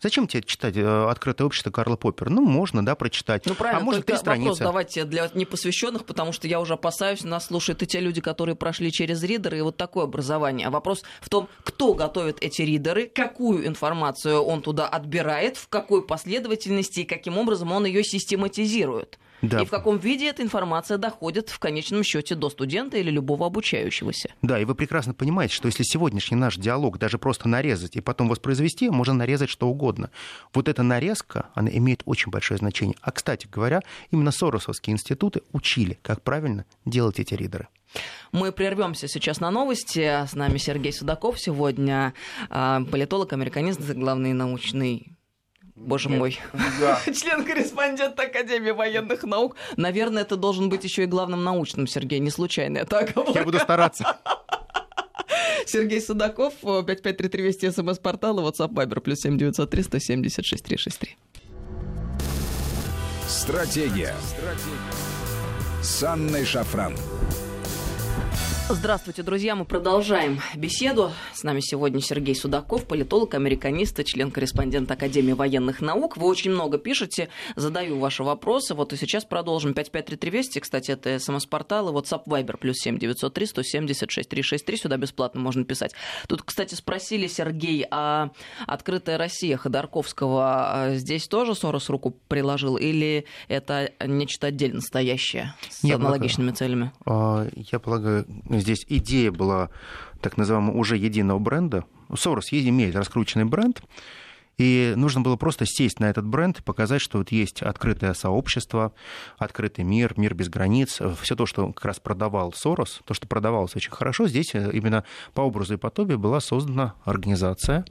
[0.00, 2.28] Зачем тебе читать э, «Открытое общество» Карла Поппер?
[2.28, 3.46] Ну, можно, да, прочитать.
[3.46, 4.50] Ну, правильно, а может, три страницы.
[4.50, 8.54] вопрос давайте для непосвященных, потому что я уже опасаюсь, нас слушают и те люди, которые
[8.54, 10.66] прошли через ридеры, и вот такое образование.
[10.66, 16.06] А вопрос в том, кто готовит эти ридеры, какую информацию он туда отбирает, в какой
[16.06, 19.18] последовательности и каким образом он ее систематизирует.
[19.42, 19.62] Да.
[19.62, 24.34] И в каком виде эта информация доходит в конечном счете до студента или любого обучающегося.
[24.42, 28.28] Да, и вы прекрасно понимаете, что если сегодняшний наш диалог даже просто нарезать и потом
[28.28, 30.10] воспроизвести, можно нарезать что угодно.
[30.52, 32.96] Вот эта нарезка, она имеет очень большое значение.
[33.00, 37.68] А, кстати говоря, именно Соросовские институты учили, как правильно делать эти ридеры.
[38.32, 40.26] Мы прервемся сейчас на новости.
[40.26, 42.14] С нами Сергей Судаков сегодня,
[42.50, 45.13] а, политолог, американист, главный научный
[45.84, 46.18] Боже Нет.
[46.18, 46.40] мой.
[46.80, 46.98] Да.
[47.12, 49.56] Член-корреспондент Академии военных наук.
[49.76, 52.78] Наверное, это должен быть еще и главным научным, Сергей, не случайно.
[52.78, 54.16] Это Я буду стараться.
[55.66, 61.16] Сергей Судаков, 5533 Вести, СМС-портал и WhatsApp Viber, плюс 7903 176 363.
[63.26, 64.14] Стратегия.
[64.22, 65.82] Стратегия.
[65.82, 66.94] С Анной Шафран.
[68.70, 69.54] Здравствуйте, друзья.
[69.54, 71.12] Мы продолжаем беседу.
[71.34, 76.16] С нами сегодня Сергей Судаков, политолог, американист и член-корреспондент Академии военных наук.
[76.16, 78.74] Вы очень много пишете, задаю ваши вопросы.
[78.74, 79.74] Вот и сейчас продолжим.
[79.74, 84.76] 5533 Вести, кстати, это СМС-портал и WhatsApp Viber, плюс 7903 176 363.
[84.78, 85.92] Сюда бесплатно можно писать.
[86.26, 88.30] Тут, кстати, спросили, Сергей, а
[88.66, 95.82] «Открытая Россия» Ходорковского а, здесь тоже Сорос руку приложил или это нечто отдельно стоящее с
[95.82, 96.92] Нет, аналогичными целями?
[97.04, 98.24] А, я полагаю,
[98.60, 99.70] здесь идея была
[100.20, 101.84] так называемого уже единого бренда.
[102.14, 103.82] Сорос имеет раскрученный бренд,
[104.56, 108.92] и нужно было просто сесть на этот бренд и показать, что вот есть открытое сообщество,
[109.36, 111.00] открытый мир, мир без границ.
[111.20, 115.40] Все то, что как раз продавал Сорос, то, что продавалось очень хорошо, здесь именно по
[115.40, 117.84] образу и подобию была создана организация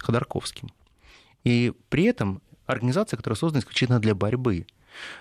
[0.00, 0.70] Ходорковским.
[1.44, 4.66] И при этом организация, которая создана исключительно для борьбы.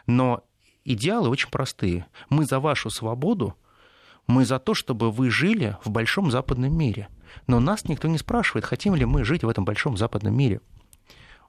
[0.07, 0.43] Но
[0.83, 2.07] идеалы очень простые.
[2.29, 3.55] Мы за вашу свободу,
[4.27, 7.07] мы за то, чтобы вы жили в большом западном мире.
[7.47, 10.61] Но нас никто не спрашивает, хотим ли мы жить в этом большом западном мире.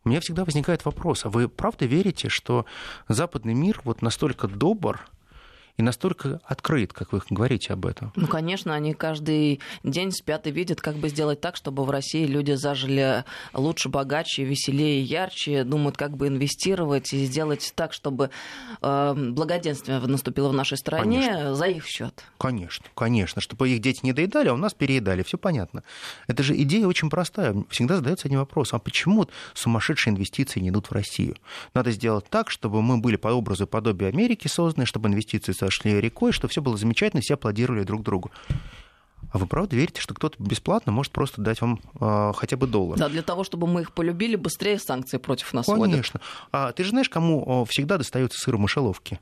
[0.04, 2.66] У меня всегда возникает вопрос, а вы правда верите, что
[3.08, 5.08] западный мир вот настолько добр,
[5.78, 8.12] и настолько открыт, как вы говорите об этом.
[8.16, 12.26] Ну, конечно, они каждый день спят и видят, как бы сделать так, чтобы в России
[12.26, 18.30] люди зажили лучше, богаче, веселее, ярче, думают, как бы инвестировать и сделать так, чтобы
[18.82, 21.54] э, благоденствие наступило в нашей стране конечно.
[21.54, 22.24] за их счет.
[22.38, 25.84] Конечно, конечно, чтобы их дети не доедали, а у нас переедали, все понятно.
[26.26, 27.54] Это же идея очень простая.
[27.70, 31.36] Всегда задается один вопрос, а почему сумасшедшие инвестиции не идут в Россию?
[31.72, 36.00] Надо сделать так, чтобы мы были по образу и подобию Америки созданы, чтобы инвестиции шли
[36.00, 38.30] рекой, что все было замечательно, все аплодировали друг другу.
[39.32, 42.98] А вы правда верите, что кто-то бесплатно может просто дать вам э, хотя бы доллар?
[42.98, 46.20] Да, для того, чтобы мы их полюбили, быстрее санкции против нас Конечно.
[46.20, 46.48] Вводят.
[46.52, 49.20] А ты же знаешь, кому всегда достается сыр в мышеловке?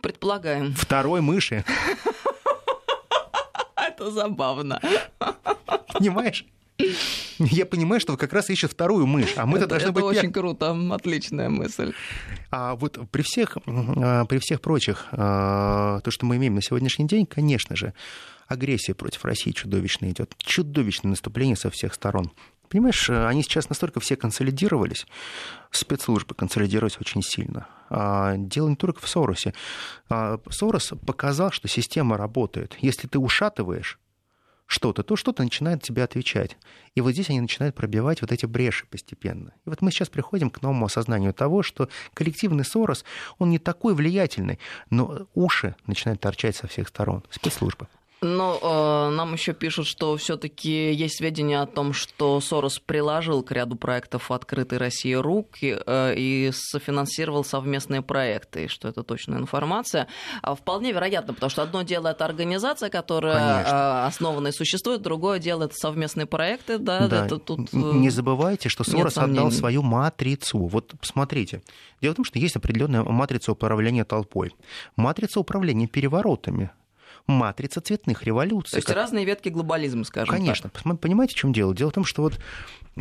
[0.00, 0.74] Предполагаем.
[0.74, 1.64] Второй мыши.
[3.76, 4.80] Это забавно.
[5.92, 6.44] Понимаешь?
[7.38, 10.04] Я понимаю, что вы как раз ищете вторую мышь, а мы-то должны это быть...
[10.04, 11.92] Это очень круто, отличная мысль.
[12.50, 17.06] А вот при всех, а, при всех прочих, а, то, что мы имеем на сегодняшний
[17.06, 17.94] день, конечно же,
[18.46, 20.34] агрессия против России чудовищно идет.
[20.38, 22.32] Чудовищное наступление со всех сторон.
[22.68, 25.06] Понимаешь, они сейчас настолько все консолидировались,
[25.70, 27.66] спецслужбы консолидировались очень сильно.
[27.90, 29.52] А, дело не только в Соросе.
[30.08, 32.76] Сорос показал, что система работает.
[32.80, 33.98] Если ты ушатываешь,
[34.72, 36.56] что-то, то что-то начинает тебе отвечать.
[36.94, 39.52] И вот здесь они начинают пробивать вот эти бреши постепенно.
[39.66, 43.04] И вот мы сейчас приходим к новому осознанию того, что коллективный Сорос,
[43.38, 44.58] он не такой влиятельный,
[44.90, 47.22] но уши начинают торчать со всех сторон.
[47.30, 47.86] Спецслужбы.
[48.22, 53.50] Но э, нам еще пишут, что все-таки есть сведения о том, что Сорос приложил к
[53.50, 60.06] ряду проектов открытой России руки э, и софинансировал совместные проекты, и что это точная информация.
[60.40, 65.40] А вполне вероятно, потому что одно дело это организация, которая э, основана и существует, другое
[65.40, 66.78] дело это совместные проекты.
[66.78, 67.26] Да, да.
[67.26, 70.58] Это тут, э, Не забывайте, что Сорос отдал свою матрицу.
[70.58, 71.62] Вот посмотрите.
[72.00, 74.54] Дело в том, что есть определенная матрица управления толпой.
[74.94, 76.70] Матрица управления переворотами
[77.26, 78.72] матрица цветных революций.
[78.72, 78.96] То есть как...
[78.96, 80.70] разные ветки глобализма, скажем Конечно.
[80.70, 81.00] так.
[81.00, 81.74] Понимаете, в чем дело?
[81.74, 82.38] Дело в том, что вот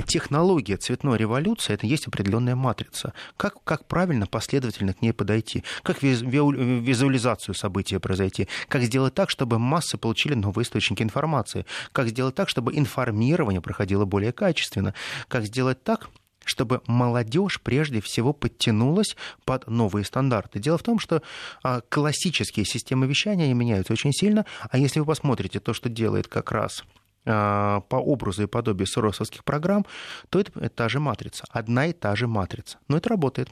[0.07, 3.13] технология цветной революции это есть определенная матрица.
[3.37, 5.63] Как, как правильно, последовательно к ней подойти?
[5.83, 8.47] Как визуализацию события произойти?
[8.67, 11.65] Как сделать так, чтобы массы получили новые источники информации?
[11.91, 14.93] Как сделать так, чтобы информирование проходило более качественно?
[15.27, 16.09] Как сделать так,
[16.45, 20.59] чтобы молодежь прежде всего подтянулась под новые стандарты.
[20.59, 21.21] Дело в том, что
[21.63, 26.27] а, классические системы вещания они меняются очень сильно, а если вы посмотрите то, что делает
[26.27, 26.83] как раз
[27.25, 29.85] а, по образу и подобию соросовских программ,
[30.29, 32.79] то это, это та же матрица, одна и та же матрица.
[32.87, 33.49] Но это работает.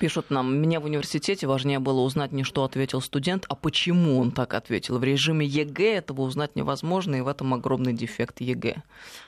[0.00, 4.30] Пишут нам, мне в университете важнее было узнать не что ответил студент, а почему он
[4.30, 4.96] так ответил.
[4.96, 8.82] В режиме ЕГЭ этого узнать невозможно, и в этом огромный дефект ЕГЭ.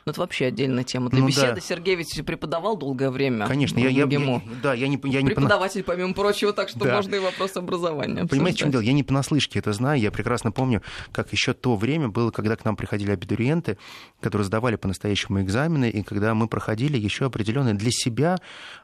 [0.06, 1.10] Ну, это вообще отдельная тема.
[1.10, 1.60] Для ну, беседы да.
[1.60, 3.46] Сергей ведь преподавал долгое время.
[3.46, 6.96] Конечно, я, я, я, да, я не, я не Преподаватель, помимо прочего, так что да.
[6.96, 8.24] можно и вопрос образования.
[8.24, 8.80] Понимаете, в чем дело?
[8.80, 10.00] Я не понаслышке это знаю.
[10.00, 10.80] Я прекрасно помню,
[11.12, 13.76] как еще то время было, когда к нам приходили абитуриенты,
[14.22, 18.38] которые сдавали по-настоящему экзамены, и когда мы проходили еще определенное для себя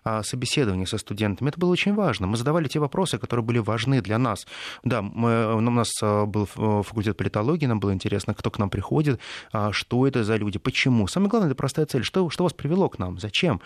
[0.05, 1.49] а, собеседование со студентами.
[1.49, 2.27] Это было очень важно.
[2.27, 4.47] Мы задавали те вопросы, которые были важны для нас.
[4.85, 8.71] Да, мы, у нас а, был э, факультет политологии, нам было интересно, кто к нам
[8.71, 9.21] приходит,
[9.53, 11.07] а, что это за люди, почему.
[11.07, 12.03] Самое главное, это простая цель.
[12.03, 13.19] Что, что вас привело к нам?
[13.19, 13.61] Зачем?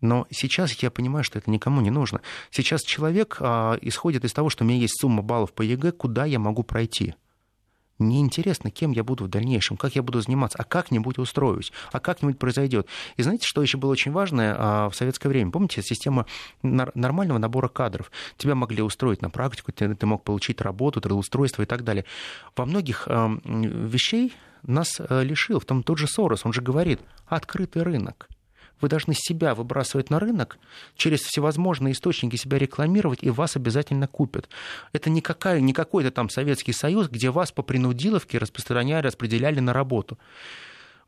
[0.00, 2.20] Но сейчас я понимаю, что это никому не нужно.
[2.50, 6.26] Сейчас человек а, исходит из того, что у меня есть сумма баллов по ЕГЭ, куда
[6.26, 7.14] я могу пройти.
[7.98, 12.00] Мне интересно, кем я буду в дальнейшем, как я буду заниматься, а как-нибудь устроюсь, а
[12.00, 12.88] как-нибудь произойдет.
[13.16, 15.50] И знаете, что еще было очень важное а, в советское время?
[15.50, 16.26] Помните, система
[16.62, 18.10] нормального набора кадров.
[18.36, 22.04] Тебя могли устроить на практику, ты, мог получить работу, трудоустройство и так далее.
[22.56, 27.82] Во многих вещей нас а, лишил, в том тот же Сорос, он же говорит, открытый
[27.82, 28.28] рынок.
[28.80, 30.58] Вы должны себя выбрасывать на рынок,
[30.96, 34.48] через всевозможные источники себя рекламировать, и вас обязательно купят.
[34.92, 39.72] Это не, какая, не какой-то там Советский Союз, где вас по принудиловке распространяли, распределяли на
[39.72, 40.18] работу.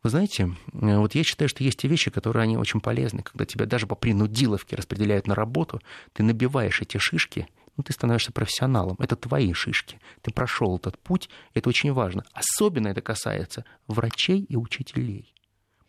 [0.03, 3.23] Вы знаете, э, вот я считаю, что есть те вещи, которые они очень полезны.
[3.23, 5.81] Когда тебя даже по принудиловке распределяют на работу,
[6.13, 8.95] ты набиваешь эти шишки, ну, ты становишься профессионалом.
[8.99, 9.99] Это твои шишки.
[10.21, 12.23] Ты прошел этот путь, это очень важно.
[12.33, 15.33] Особенно это касается врачей и учителей.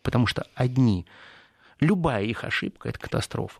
[0.03, 1.07] Потому что одни
[1.79, 3.59] любая их ошибка– это катастрофа.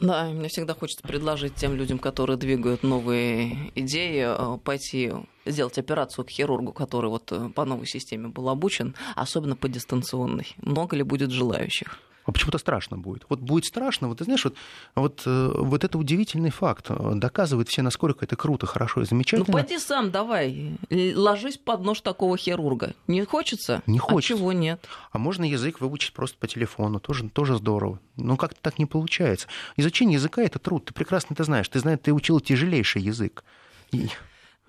[0.00, 5.12] Да, мне всегда хочется предложить тем людям, которые двигают новые идеи, э, пойти
[5.46, 10.54] сделать операцию к хирургу, который вот э, по новой системе был обучен, особенно по дистанционной.
[10.58, 11.98] Много ли будет желающих?
[12.24, 13.24] А почему-то страшно будет.
[13.28, 14.54] Вот будет страшно, вот ты знаешь, вот,
[14.94, 16.90] вот, э, вот это удивительный факт.
[16.90, 19.44] Доказывает все, насколько это круто, хорошо и замечательно.
[19.48, 22.94] Ну, пойди сам, давай, ложись под нож такого хирурга.
[23.06, 23.82] Не хочется?
[23.86, 24.34] Не хочется.
[24.34, 24.84] А чего нет?
[25.10, 27.98] А можно язык выучить просто по телефону, тоже, тоже здорово.
[28.16, 29.48] Но как-то так не получается.
[29.76, 31.68] Изучение языка— это труд, ты прекрасно это знаешь.
[31.68, 33.44] Ты знаешь, ты учил тяжелейший язык.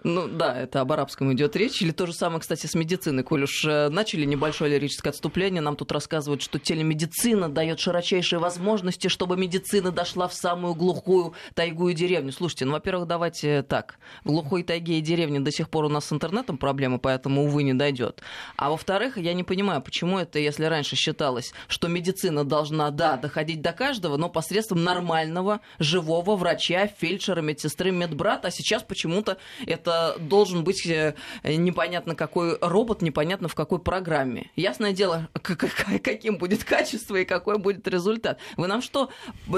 [0.04, 1.82] Ну да, это об арабском идет речь.
[1.82, 3.24] Или то же самое, кстати, с медициной.
[3.24, 9.08] Коль уж э, начали небольшое лирическое отступление, нам тут рассказывают, что телемедицина дает широчайшие возможности,
[9.08, 12.34] чтобы медицина дошла в самую глухую тайгу и деревню.
[12.34, 13.98] Слушайте, ну, во-первых, давайте так.
[14.26, 17.64] В глухой тайге и деревне до сих пор у нас с интернетом проблемы, поэтому, увы,
[17.64, 18.22] не дойдет.
[18.58, 23.62] А во-вторых, я не понимаю, почему это, если раньше считалось, что медицина должна, да, доходить
[23.62, 30.64] до каждого, но посредством нормального, живого врача, фельдшера, медсестры, медбрата, а сейчас почему-то это должен
[30.64, 34.52] быть э, непонятно какой робот, непонятно в какой программе.
[34.56, 38.40] Ясное дело, каким будет качество и какой будет результат.
[38.58, 39.10] Вы нам что,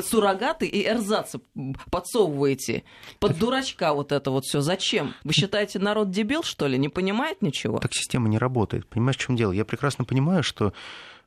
[0.03, 1.39] суррогаты и эрзацы
[1.91, 2.83] подсовываете?
[3.19, 4.61] Под дурачка вот это вот все.
[4.61, 5.13] Зачем?
[5.23, 6.77] Вы считаете, народ дебил, что ли?
[6.77, 7.79] Не понимает ничего?
[7.79, 8.87] Так система не работает.
[8.87, 9.51] Понимаешь, в чем дело?
[9.51, 10.73] Я прекрасно понимаю, что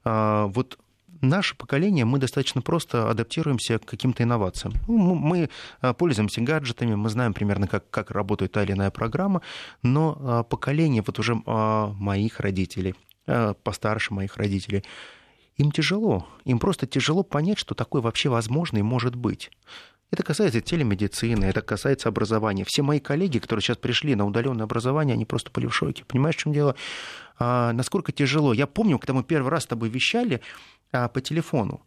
[0.05, 0.79] а, вот
[1.21, 4.75] наше поколение, мы достаточно просто адаптируемся к каким-то инновациям.
[4.87, 5.51] Ну, мы
[5.81, 9.43] а, пользуемся гаджетами, мы знаем примерно, как, как работает та или иная программа,
[9.83, 12.95] но а, поколение вот уже а, моих родителей,
[13.63, 14.85] постарше моих родителей,
[15.57, 16.27] им тяжело.
[16.45, 19.51] Им просто тяжело понять, что такое вообще возможно и может быть.
[20.11, 22.65] Это касается телемедицины, это касается образования.
[22.65, 26.05] Все мои коллеги, которые сейчас пришли на удаленное образование, они просто были в шоке.
[26.07, 26.77] Понимаешь, в чем дело?
[27.39, 28.55] А, насколько тяжело.
[28.55, 30.41] Я помню, когда мы первый раз с тобой вещали
[30.93, 31.83] а, по телефону.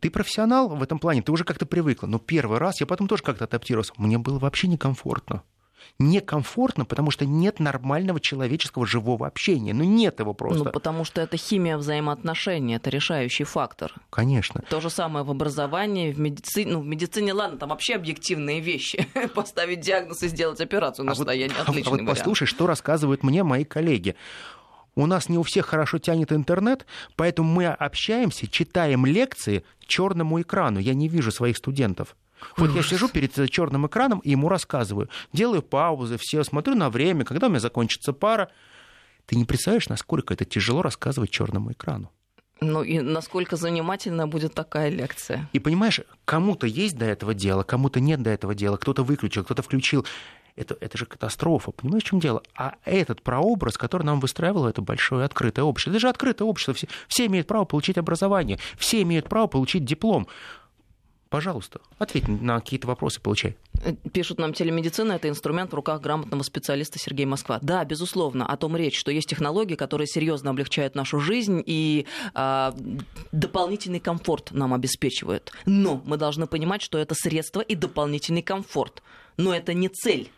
[0.00, 2.06] Ты профессионал в этом плане, ты уже как-то привыкла.
[2.06, 5.42] Но первый раз, я потом тоже как-то адаптировался, мне было вообще некомфортно
[5.98, 9.72] некомфортно, потому что нет нормального человеческого живого общения.
[9.72, 10.64] Ну, нет его просто.
[10.64, 13.94] Ну, потому что это химия взаимоотношений, это решающий фактор.
[14.10, 14.62] Конечно.
[14.68, 16.72] То же самое в образовании, в медицине.
[16.72, 19.06] Ну, в медицине, ладно, там вообще объективные вещи.
[19.34, 23.22] Поставить диагноз и сделать операцию на а состояние вот, отличный а вот послушай, что рассказывают
[23.22, 24.16] мне мои коллеги
[24.96, 30.80] у нас не у всех хорошо тянет интернет, поэтому мы общаемся, читаем лекции черному экрану.
[30.80, 32.16] Я не вижу своих студентов.
[32.56, 35.08] Вот я сижу перед черным экраном и ему рассказываю.
[35.32, 38.50] Делаю паузы, все, смотрю на время, когда у меня закончится пара.
[39.26, 42.10] Ты не представляешь, насколько это тяжело рассказывать черному экрану.
[42.60, 45.48] Ну и насколько занимательна будет такая лекция.
[45.52, 49.62] И понимаешь, кому-то есть до этого дело, кому-то нет до этого дела, кто-то выключил, кто-то
[49.62, 50.06] включил.
[50.56, 52.42] Это, это же катастрофа, понимаешь, в чем дело?
[52.56, 56.88] А этот прообраз, который нам выстраивало это большое открытое общество, это же открытое общество, все,
[57.08, 60.26] все имеют право получить образование, все имеют право получить диплом.
[61.28, 63.56] Пожалуйста, ответь на какие-то вопросы, получай.
[63.84, 67.58] Э, пишут нам, телемедицина– это инструмент в руках грамотного специалиста Сергея Москва.
[67.60, 72.72] Да, безусловно, о том речь, что есть технологии, которые серьезно облегчают нашу жизнь и э,
[73.32, 75.52] дополнительный комфорт нам обеспечивают.
[75.66, 79.02] Но мы должны понимать, что это средство и дополнительный комфорт.
[79.36, 80.30] Но это не цель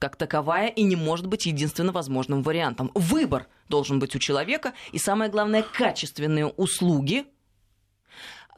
[0.00, 2.90] как таковая и не может быть единственно возможным вариантом.
[2.94, 7.26] Выбор должен быть у человека, и самое главное, качественные услуги–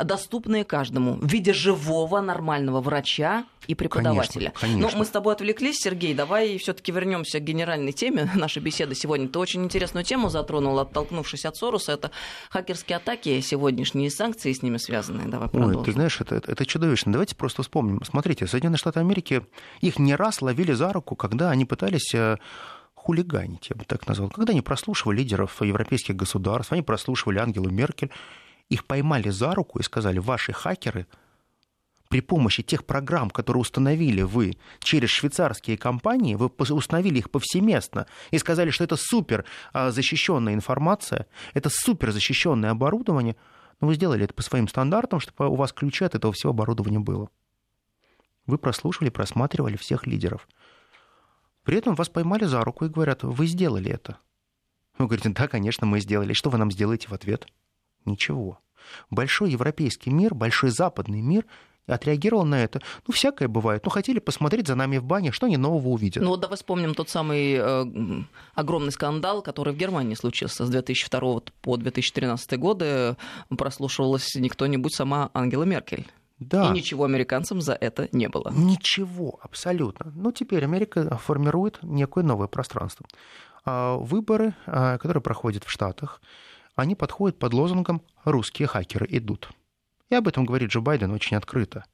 [0.04, 4.50] доступные каждому в виде живого нормального врача и преподавателя.
[4.50, 4.90] Конечно, конечно.
[4.90, 6.14] Но мы с тобой отвлеклись, Сергей.
[6.14, 9.28] Давай все-таки вернемся к генеральной теме нашей беседы сегодня.
[9.28, 11.92] Ты очень интересную тему затронул, оттолкнувшись от Сороса.
[11.92, 12.10] Это
[12.50, 15.28] хакерские атаки сегодняшние санкции с ними связанные.
[15.28, 15.80] Давай продолжим.
[15.80, 17.12] Ой, ты знаешь, это, это, это чудовищно.
[17.12, 18.02] Давайте просто вспомним.
[18.04, 19.46] Смотрите, Соединенные Штаты Америки,
[19.80, 22.38] их не раз ловили за руку, когда они пытались э,
[23.02, 24.30] хулиганить, я бы так назвал.
[24.30, 28.10] Когда они прослушивали лидеров европейских государств, они прослушивали Ангелу Меркель,
[28.72, 31.06] их поймали за руку и сказали, ваши хакеры
[32.08, 38.38] при помощи тех программ, которые установили вы через швейцарские компании, вы установили их повсеместно и
[38.38, 43.36] сказали, что это супер а, защищенная информация, это супер защищенное оборудование,
[43.80, 47.00] но вы сделали это по своим стандартам, чтобы у вас ключи от этого всего оборудования
[47.00, 47.30] было.
[48.46, 50.48] Вы прослушивали, просматривали всех лидеров.
[51.62, 54.18] При этом вас поймали за руку и говорят, вы сделали это.
[54.98, 56.32] Вы говорите, да, конечно, мы сделали.
[56.32, 57.46] Что вы нам сделаете в ответ?
[58.04, 58.58] Ничего.
[59.10, 61.44] Большой европейский мир, большой западный мир
[61.86, 62.80] отреагировал на это.
[63.06, 63.84] Ну, всякое бывает.
[63.84, 66.22] Ну, хотели посмотреть за нами в бане, что они нового увидят.
[66.22, 71.40] Ну, вот давай вспомним тот самый э, огромный скандал, который в Германии случился с 2002
[71.60, 73.16] по 2013 годы.
[73.56, 76.06] Прослушивалась не кто-нибудь, сама Ангела Меркель.
[76.38, 76.68] Да.
[76.68, 78.50] И ничего американцам за это не было.
[78.52, 80.12] Ничего, абсолютно.
[80.14, 83.06] Но теперь Америка формирует некое новое пространство.
[83.64, 86.20] А, выборы, а, которые проходят в Штатах,
[86.74, 89.50] они подходят под лозунгом «русские хакеры идут».
[90.10, 91.84] И об этом говорит Джо Байден очень открыто.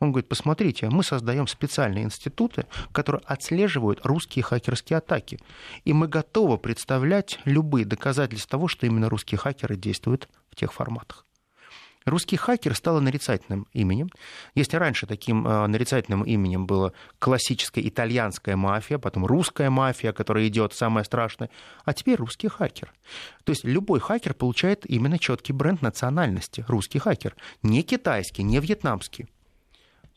[0.00, 5.38] Он говорит, посмотрите, мы создаем специальные институты, которые отслеживают русские хакерские атаки.
[5.84, 11.24] И мы готовы представлять любые доказательства того, что именно русские хакеры действуют в тех форматах.
[12.04, 14.10] Русский хакер стало нарицательным именем.
[14.54, 20.74] Если раньше таким э, нарицательным именем была классическая итальянская мафия, потом русская мафия, которая идет
[20.74, 21.50] самая страшная,
[21.84, 22.92] а теперь русский хакер.
[23.44, 26.64] То есть любой хакер получает именно четкий бренд национальности.
[26.68, 27.36] Русский хакер.
[27.62, 29.28] Не китайский, не вьетнамский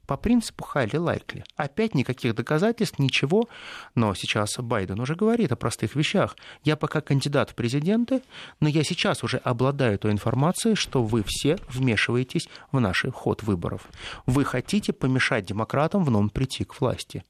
[0.07, 1.43] по принципу highly likely.
[1.57, 3.47] Опять никаких доказательств, ничего,
[3.93, 6.37] но сейчас Байден уже говорит о простых вещах.
[6.63, 8.23] Я пока кандидат в президенты,
[8.61, 13.89] но я сейчас уже обладаю той информацией, что вы все вмешиваетесь в наш ход выборов.
[14.25, 17.23] Вы хотите помешать демократам вновь прийти к власти.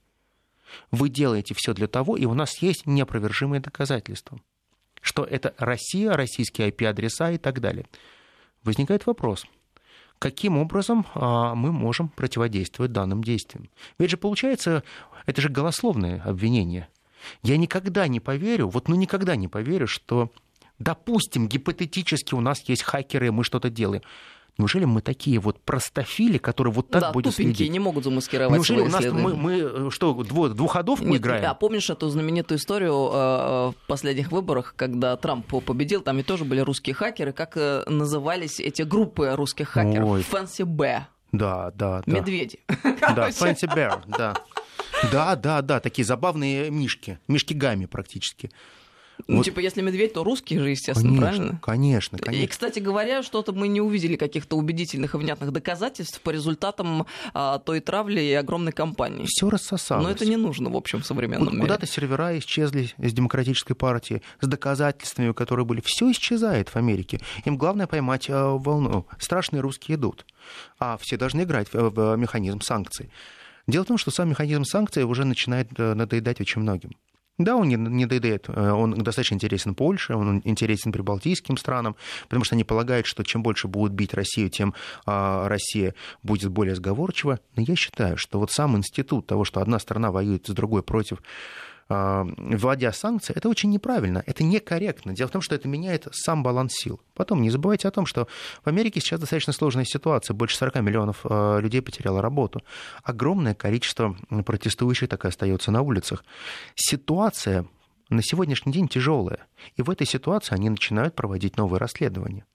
[0.91, 4.39] Вы делаете все для того, и у нас есть неопровержимые доказательства,
[5.01, 7.87] что это Россия, российские IP-адреса и так далее.
[8.63, 9.45] Возникает вопрос–
[10.19, 13.69] каким образом а, мы можем противодействовать данным действиям.
[13.99, 14.83] Ведь же получается,
[15.25, 16.87] это же голословное обвинение.
[17.43, 20.31] Я никогда не поверю, вот ну никогда не поверю, что,
[20.79, 24.03] допустим, гипотетически у нас есть хакеры, и мы что-то делаем.
[24.57, 27.69] Неужели мы такие вот простофили, которые вот так да, будут следить?
[27.69, 31.43] не могут замаскировать Неужели у нас мы, мы э, что, дву, двуходовку Нет, играем?
[31.43, 33.17] Да, помнишь эту знаменитую историю э,
[33.69, 38.59] в последних выборах, когда Трамп победил, там и тоже были русские хакеры, как э, назывались
[38.59, 40.09] эти группы русских хакеров?
[40.09, 40.21] Ой.
[40.21, 41.03] Fancy Bear.
[41.31, 42.11] Да, да, да.
[42.11, 42.59] Медведи.
[43.15, 44.33] Да, Fancy Bear, да.
[45.11, 48.49] Да, да, да, такие забавные мишки, мишки гамми практически.
[49.27, 49.45] Ну, вот.
[49.45, 51.59] типа, если медведь, то русский же, естественно, конечно, правильно?
[51.61, 52.43] Конечно, конечно.
[52.43, 57.59] И, кстати говоря, что-то мы не увидели каких-то убедительных и внятных доказательств по результатам а,
[57.59, 59.25] той травли и огромной кампании.
[59.25, 60.03] Все рассосалось.
[60.03, 61.61] Но это не нужно, в общем, в современном мире.
[61.61, 65.81] Куда-то сервера исчезли из демократической партии с доказательствами, которые были.
[65.83, 67.19] Все исчезает в Америке.
[67.45, 69.07] Им главное поймать а, волну.
[69.19, 70.25] Страшные русские идут.
[70.79, 73.09] А все должны играть в, в механизм санкций.
[73.67, 76.91] Дело в том, что сам механизм санкций уже начинает э, надоедать очень многим.
[77.37, 78.49] Да, он не, не доедает.
[78.49, 83.43] Э, он достаточно интересен Польше, он интересен прибалтийским странам, потому что они полагают, что чем
[83.43, 84.73] больше будут бить Россию, тем
[85.05, 87.39] а, Россия будет более сговорчива.
[87.55, 91.21] Но я считаю, что вот сам институт того, что одна страна воюет с другой против
[91.89, 95.13] вводя санкции, это очень неправильно, это некорректно.
[95.13, 96.99] Дело в том, что это меняет сам баланс сил.
[97.13, 98.27] Потом не забывайте о том, что
[98.63, 100.33] в Америке сейчас достаточно сложная ситуация.
[100.33, 102.61] Больше 40 миллионов а, людей потеряло работу.
[103.03, 106.25] Огромное количество протестующих так и остается на улицах.
[106.75, 107.65] Ситуация
[108.09, 109.47] на сегодняшний день тяжелая.
[109.75, 112.45] И в этой ситуации они начинают проводить новые расследования.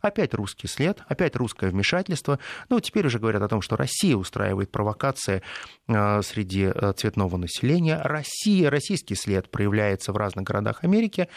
[0.00, 2.38] Опять русский след, опять русское вмешательство.
[2.68, 5.42] Ну, теперь уже говорят о том, что Россия устраивает провокации
[5.88, 8.00] а, среди а, цветного населения.
[8.02, 11.28] Россия, российский след проявляется в разных городах Америки.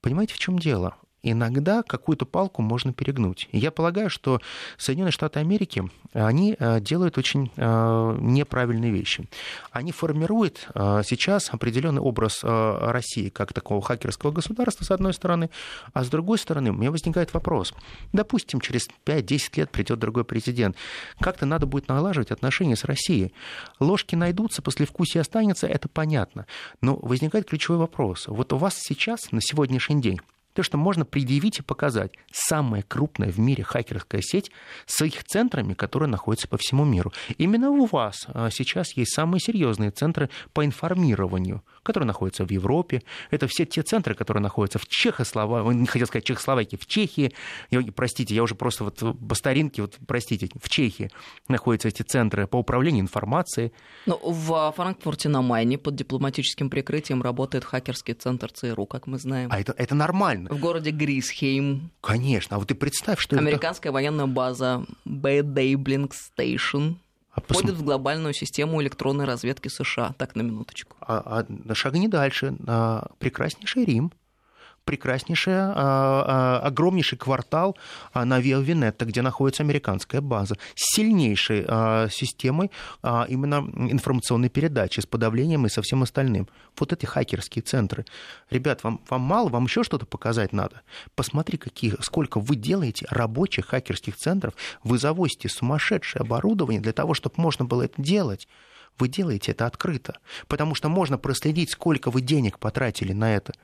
[0.00, 0.96] Понимаете, в чем дело?
[1.22, 3.48] Иногда какую-то палку можно перегнуть.
[3.52, 4.40] Я полагаю, что
[4.76, 9.28] Соединенные Штаты Америки, они э, делают очень э, неправильные вещи.
[9.70, 15.50] Они формируют э, сейчас определенный образ России как такого хакерского государства, с одной стороны,
[15.92, 17.74] а с другой стороны, у меня возникает вопрос.
[18.12, 20.76] Допустим, через 5-10 лет придет другой президент.
[21.20, 23.32] Как-то надо будет налаживать отношения с Россией.
[23.78, 26.46] Ложки найдутся, послевкусие останется, это понятно.
[26.80, 28.26] Но возникает ключевой вопрос.
[28.26, 30.20] Вот у вас сейчас, на сегодняшний день,
[30.54, 32.12] то, что можно предъявить и показать.
[32.32, 34.50] Самая крупная в мире хакерская сеть
[34.86, 37.12] с их центрами, которые находятся по всему миру.
[37.38, 43.02] Именно у вас а, сейчас есть самые серьезные центры по информированию, которые находятся в Европе.
[43.30, 47.32] Это все те центры, которые находятся в Чехословакии, не хотел сказать Чехословакии, в Чехии.
[47.70, 51.10] Я, простите, я уже просто вот по старинке, вот, простите, в Чехии
[51.48, 53.72] находятся эти центры по управлению информацией.
[54.06, 59.50] Но в Франкфурте на Майне под дипломатическим прикрытием работает хакерский центр ЦРУ, как мы знаем.
[59.52, 60.50] А это, это нормально.
[60.50, 61.90] В городе Грисхейм.
[62.00, 62.56] Конечно.
[62.56, 63.94] А вот ты представь, что Американская это...
[63.94, 66.94] военная база Bad Aibling Station
[67.32, 70.14] а входит в глобальную систему электронной разведки США.
[70.18, 70.96] Так, на минуточку.
[71.00, 72.56] А, а шагни дальше.
[72.66, 74.12] А, прекраснейший Рим
[74.84, 77.76] прекраснейший, а, а, огромнейший квартал
[78.12, 81.64] а, на Виа Венетта, где находится американская база, с сильнейшей
[82.10, 82.70] системой
[83.02, 83.56] именно
[83.90, 86.48] информационной передачи, с подавлением и со всем остальным.
[86.78, 88.04] Вот эти хакерские центры.
[88.50, 90.82] Ребят, вам, вам мало, вам еще что-то показать надо?
[91.14, 97.34] Посмотри, какие, сколько вы делаете рабочих хакерских центров, вы завозите сумасшедшее оборудование для того, чтобы
[97.38, 98.48] можно было это делать
[98.98, 103.54] вы делаете это открыто, потому что можно проследить, сколько вы денег потратили на это–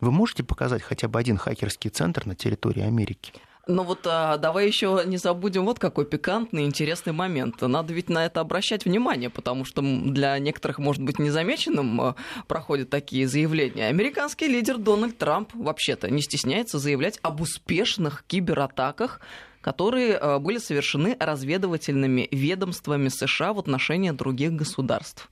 [0.00, 3.32] вы можете показать хотя бы один хакерский центр на территории Америки?
[3.66, 7.60] Ну вот а, давай еще не забудем вот какой пикантный, интересный момент.
[7.60, 12.14] Надо ведь на это обращать внимание, потому что для некоторых, может быть, незамеченным а,
[12.48, 13.86] проходят такие заявления.
[13.86, 19.20] Американский лидер Дональд Трамп вообще-то не стесняется заявлять об успешных кибератаках
[19.60, 25.28] которые а, были совершены разведывательными ведомствами США в отношении других государств.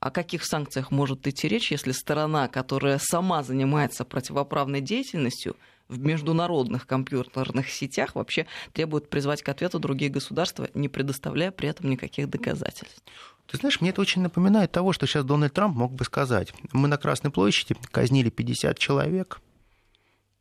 [0.00, 5.56] О каких санкциях может идти речь, если сторона, которая сама занимается противоправной деятельностью,
[5.88, 11.88] в международных компьютерных сетях вообще требует призвать к ответу другие государства, не предоставляя при этом
[11.88, 13.02] никаких доказательств.
[13.46, 16.52] Ты знаешь, мне это очень напоминает того, что сейчас Дональд Трамп мог бы сказать.
[16.72, 19.40] Мы на Красной площади казнили 50 человек.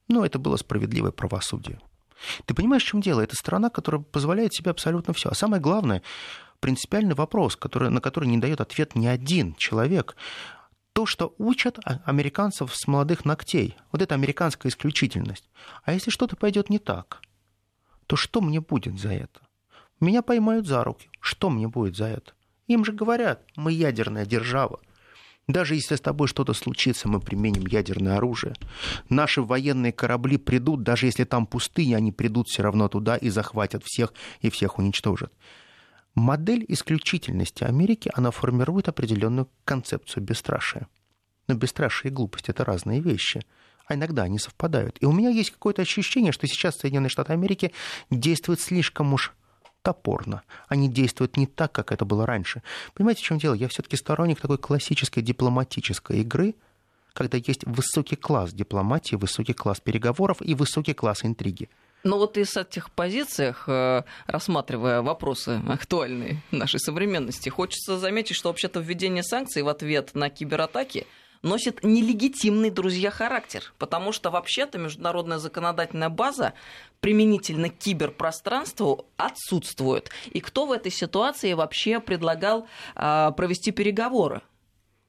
[0.09, 1.79] Ну, это было справедливое правосудие.
[2.45, 3.21] Ты понимаешь, в чем дело?
[3.21, 5.29] Это страна, которая позволяет себе абсолютно все.
[5.29, 6.01] А самое главное,
[6.59, 10.15] принципиальный вопрос, который, на который не дает ответ ни один человек.
[10.93, 15.49] То, что учат американцев с молодых ногтей, вот это американская исключительность.
[15.83, 17.21] А если что-то пойдет не так,
[18.07, 19.41] то что мне будет за это?
[19.99, 21.09] Меня поймают за руки.
[21.19, 22.33] Что мне будет за это?
[22.67, 24.79] Им же говорят, мы ядерная держава.
[25.47, 28.53] Даже если с тобой что-то случится, мы применим ядерное оружие.
[29.07, 33.83] Наши военные корабли придут, даже если там пустыня, они придут все равно туда и захватят
[33.85, 35.31] всех и всех уничтожат.
[36.17, 40.87] Модель исключительности Америки, она формирует определенную концепцию бесстрашия.
[41.47, 43.43] Но бесстрашие и глупость– это разные вещи.
[43.85, 44.97] А иногда они совпадают.
[44.99, 47.71] И у меня есть какое-то ощущение, что сейчас Соединенные Штаты Америки
[48.09, 49.31] действуют слишком уж
[49.83, 50.41] топорно.
[50.67, 52.63] Они действуют не так, как это было раньше.
[52.95, 53.53] Понимаете, в чем дело?
[53.53, 56.55] Я все-таки сторонник такой классической дипломатической игры,
[57.13, 61.69] когда есть высокий класс дипломатии, высокий класс переговоров и высокий класс интриги.
[62.03, 68.79] Но вот из этих позициях, э, рассматривая вопросы актуальные нашей современности, хочется заметить, что вообще-то
[68.79, 71.07] введение санкций в ответ на кибератаки
[71.41, 76.53] носит нелегитимный, друзья, характер, потому что вообще-то международная законодательная база
[76.99, 80.09] применительно к киберпространству отсутствует.
[80.31, 84.41] И кто в этой ситуации вообще предлагал э, провести переговоры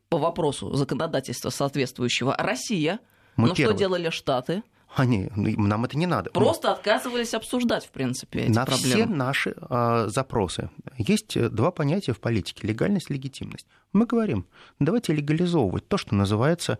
[0.08, 2.34] по вопросу законодательства соответствующего?
[2.36, 3.00] Россия.
[3.36, 3.76] Мы Но первые.
[3.76, 4.62] что делали Штаты?
[4.94, 6.30] Они, ну, нам это не надо.
[6.30, 6.74] Просто Но...
[6.74, 8.94] отказывались обсуждать, в принципе, эти На проблемы.
[8.94, 10.70] все наши э, запросы.
[10.96, 13.66] Есть э, два понятия в политике– легальность, легитимность.
[13.92, 14.46] Мы говорим,
[14.78, 16.78] давайте легализовывать то, что называется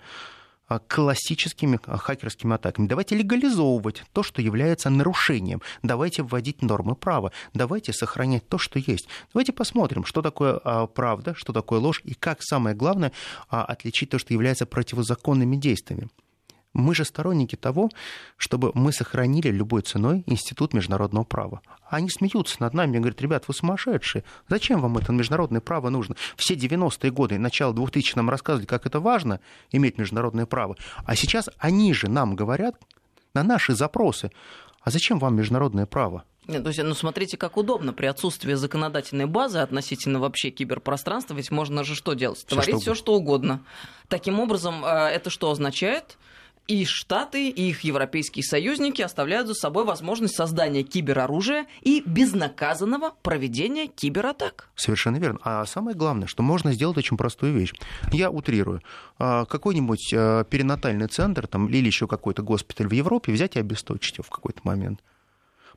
[0.67, 2.87] а, классическими а, хакерскими атаками.
[2.87, 5.63] Давайте легализовывать то, что является нарушением.
[5.83, 7.33] Давайте вводить нормы права.
[7.55, 9.09] Давайте сохранять то, что есть.
[9.33, 13.13] Давайте посмотрим, что такое правда, что такое ложь и как, самое главное,
[13.49, 16.09] отличить то, что является противозаконными действиями.
[16.79, 17.91] Мы же сторонники того,
[18.37, 21.61] чтобы мы сохранили любой ценой институт международного права.
[21.91, 24.23] Они смеются над нами и говорят, ребят, вы сумасшедшие.
[24.49, 26.15] Зачем вам это международное право нужно?
[26.37, 29.41] Все 90-е годы, начало 2000 нам рассказывали, как это важно
[29.73, 30.77] иметь международное право.
[31.05, 32.77] А сейчас они же нам говорят
[33.35, 34.31] на наши запросы,
[34.81, 36.23] а зачем вам международное право?
[36.47, 41.51] Нет, то есть, ну смотрите, как удобно при отсутствии законодательной базы относительно вообще киберпространства, ведь
[41.51, 42.47] можно же что делать?
[42.47, 43.65] Творить все, что угодно.
[44.07, 46.17] Таким образом, э, это что означает?
[46.69, 53.89] И Штаты, и их европейские союзники оставляют за собой возможность создания кибероружия и безнаказанного проведения
[53.89, 54.69] кибератак.
[54.77, 55.41] Совершенно верно.
[55.43, 57.73] А самое главное, что можно сделать очень простую вещь.
[58.13, 58.83] Я утрирую.
[59.19, 64.19] А, какой-нибудь а, перинатальный центр там, или еще какой-то госпиталь в Европе взять и обесточить
[64.19, 65.01] его в какой-то момент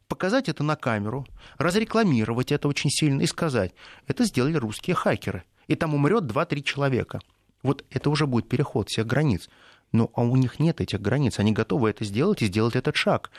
[0.08, 1.26] показать это на камеру,
[1.58, 3.74] разрекламировать это очень сильно и сказать,
[4.08, 5.46] это сделали русские хакеры.
[5.68, 7.22] И там умрет 2-3 человека.
[7.64, 9.48] Вот это уже будет переход всех границ.
[9.92, 13.30] Но а у них нет этих границ, они готовы это сделать и сделать этот шаг.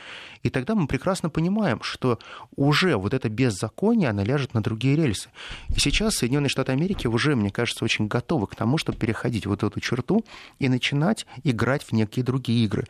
[0.42, 2.18] И тогда мы прекрасно понимаем, что
[2.57, 5.30] уже вот это беззаконие, оно ляжет на другие рельсы.
[5.74, 9.62] И сейчас Соединенные Штаты Америки уже, мне кажется, очень готовы к тому, чтобы переходить вот
[9.62, 10.24] эту черту
[10.59, 12.86] и начинать играть в некие другие игры.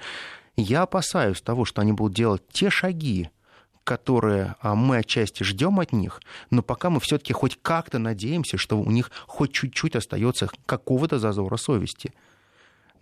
[0.56, 3.30] Я опасаюсь того, что они будут делать те шаги,
[3.84, 8.78] которые а, мы отчасти ждем от них, но пока мы все-таки хоть как-то надеемся, что
[8.78, 12.12] у них хоть чуть-чуть остается какого-то зазора совести.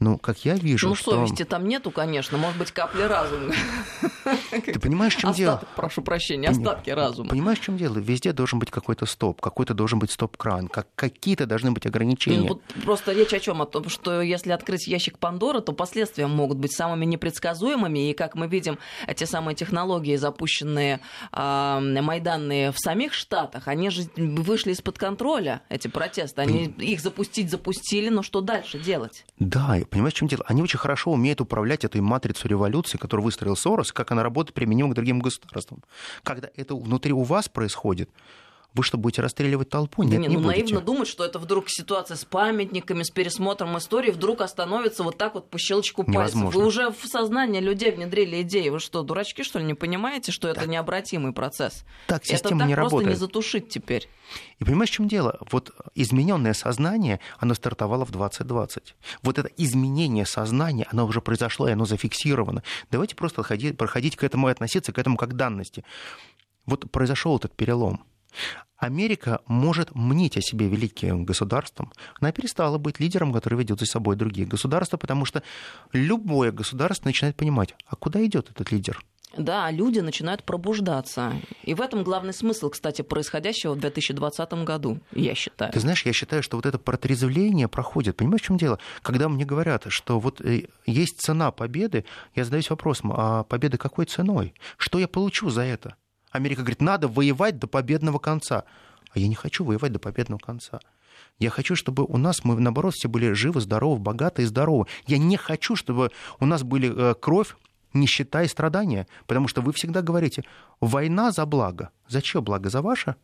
[0.01, 1.11] Ну, как я вижу, ну, что...
[1.13, 3.53] совести там нету, конечно, может быть, капли разума.
[4.65, 5.63] Ты понимаешь, в чем дело?
[5.77, 7.29] прошу прощения, остатки разума.
[7.29, 7.99] Понимаешь, в чем дело?
[7.99, 12.41] Везде должен быть какой-то стоп, какой-то должен быть стоп-кран, как, какие-то должны быть ограничения.
[12.41, 13.61] Ну, вот просто речь о чем?
[13.61, 18.35] О том, что если открыть ящик Пандоры, то последствия могут быть самыми непредсказуемыми, и, как
[18.37, 21.01] мы видим, эти самые технологии, запущенные
[21.33, 26.41] э, Майданные в самих Штатах, они же вышли из-под контроля, эти протесты.
[26.41, 29.27] Они их запустить запустили, но что дальше делать?
[29.39, 30.45] Да, понимаешь, в чем дело?
[30.47, 34.91] Они очень хорошо умеют управлять этой матрицей революции, которую выстроил Сорос, как она работает применимо
[34.91, 35.83] к другим государствам.
[36.23, 38.11] Когда это внутри у вас происходит,
[38.75, 40.03] вы что, будете расстреливать толпу?
[40.03, 40.63] Нет, да не, не ну, будете.
[40.63, 45.35] наивно думать, что это вдруг ситуация с памятниками, с пересмотром истории вдруг остановится вот так
[45.35, 46.37] вот по щелчку пальцев.
[46.37, 46.61] Невозможно.
[46.61, 48.69] Вы уже в сознание людей внедрили идеи.
[48.69, 51.85] Вы что, дурачки, что ли, не понимаете, что это необратимый процесс?
[52.07, 53.17] Так система это так не просто работает.
[53.17, 54.09] не затушить теперь.
[54.61, 55.39] И понимаешь, в чем дело?
[55.51, 58.95] Вот измененное сознание, оно стартовало в 2020.
[59.23, 62.63] Вот это изменение сознания, оно уже произошло, и оно зафиксировано.
[62.91, 65.85] Давайте просто проходить, проходить к этому и относиться к этому как данности.
[66.67, 68.05] Вот произошел этот перелом.
[68.77, 71.93] Америка может мнить о себе великим государством.
[72.19, 75.43] Она перестала быть лидером, который ведет за собой другие государства, потому что
[75.93, 79.05] любое государство начинает понимать, а куда идет этот лидер?
[79.37, 81.33] Да, люди начинают пробуждаться.
[81.63, 85.73] И в этом главный смысл, кстати, происходящего в 2020 году, я считаю.
[85.73, 88.17] Ты знаешь, я считаю, что вот это протрезвление проходит.
[88.17, 88.81] Понимаешь, в чем дело?
[89.03, 92.05] Когда мне говорят, что вот э, есть цена победы,
[92.35, 94.55] я задаюсь вопросом, а победа какой ценой?
[94.77, 95.95] Что я получу за это?
[96.31, 98.65] Америка говорит, надо воевать до победного конца.
[99.13, 100.81] А я не хочу воевать до победного конца.
[101.39, 104.87] Я хочу, чтобы у нас, мы, наоборот, все были живы, здоровы, богаты и здоровы.
[105.07, 107.57] Я не хочу, чтобы у нас были э, кровь,
[107.93, 109.07] нищета и страдания.
[109.27, 110.45] Потому что вы всегда говорите,
[110.81, 111.91] война за благо.
[112.09, 112.71] За чье благо?
[112.71, 113.17] За ваше?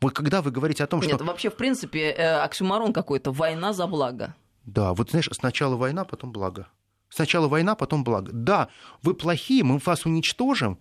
[0.00, 1.10] Вот когда вы говорите о том, что...
[1.10, 3.32] Нет, вообще, в принципе, э, оксюмарон какой-то.
[3.32, 4.34] Война за благо.
[4.64, 6.68] Да, вот знаешь, сначала война, потом благо.
[7.08, 8.30] Сначала война, потом благо.
[8.32, 8.68] Да,
[9.02, 10.78] вы плохие, мы вас уничтожим,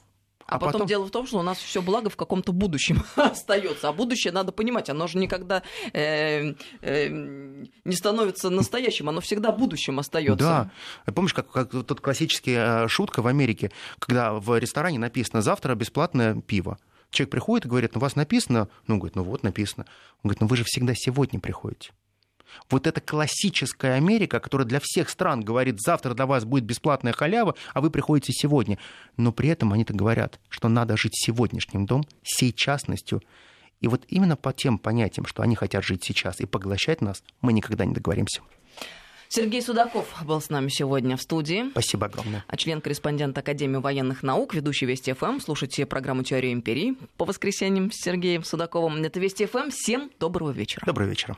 [0.50, 3.04] а, а потом, потом дело в том, что у нас все благо в каком-то будущем
[3.16, 3.90] остается.
[3.90, 5.62] А будущее надо понимать, оно же никогда
[5.94, 10.72] э, э, не становится настоящим, оно всегда будущим остается.
[11.06, 11.12] Да.
[11.14, 16.42] Помнишь, как, как тут классическая э, шутка в Америке, когда в ресторане написано завтра бесплатное
[16.42, 16.80] пиво.
[17.12, 19.86] Человек приходит и говорит, ну, у вас написано, ну, говорит, ну вот написано.
[20.24, 21.92] Он говорит, ну вы же всегда сегодня приходите.
[22.70, 27.56] Вот это классическая Америка, которая для всех стран говорит, завтра для вас будет бесплатная халява,
[27.74, 28.78] а вы приходите сегодня.
[29.18, 33.22] Но при этом они-то говорят, что надо жить сегодняшним дом, сейчасностью.
[33.82, 37.54] И вот именно по тем понятиям, что они хотят жить сейчас и поглощать нас, мы
[37.54, 38.42] никогда не договоримся.
[39.32, 41.70] Сергей Судаков был с нами сегодня в студии.
[41.70, 42.44] Спасибо огромное.
[42.48, 45.40] А член-корреспондент Академии военных наук, ведущий Вести ФМ.
[45.40, 48.96] Слушайте программу «Теория империи» по воскресеньям с Сергеем Судаковым.
[49.04, 49.70] Это Вести ФМ.
[49.70, 50.84] Всем доброго вечера.
[50.84, 51.38] Доброго вечера.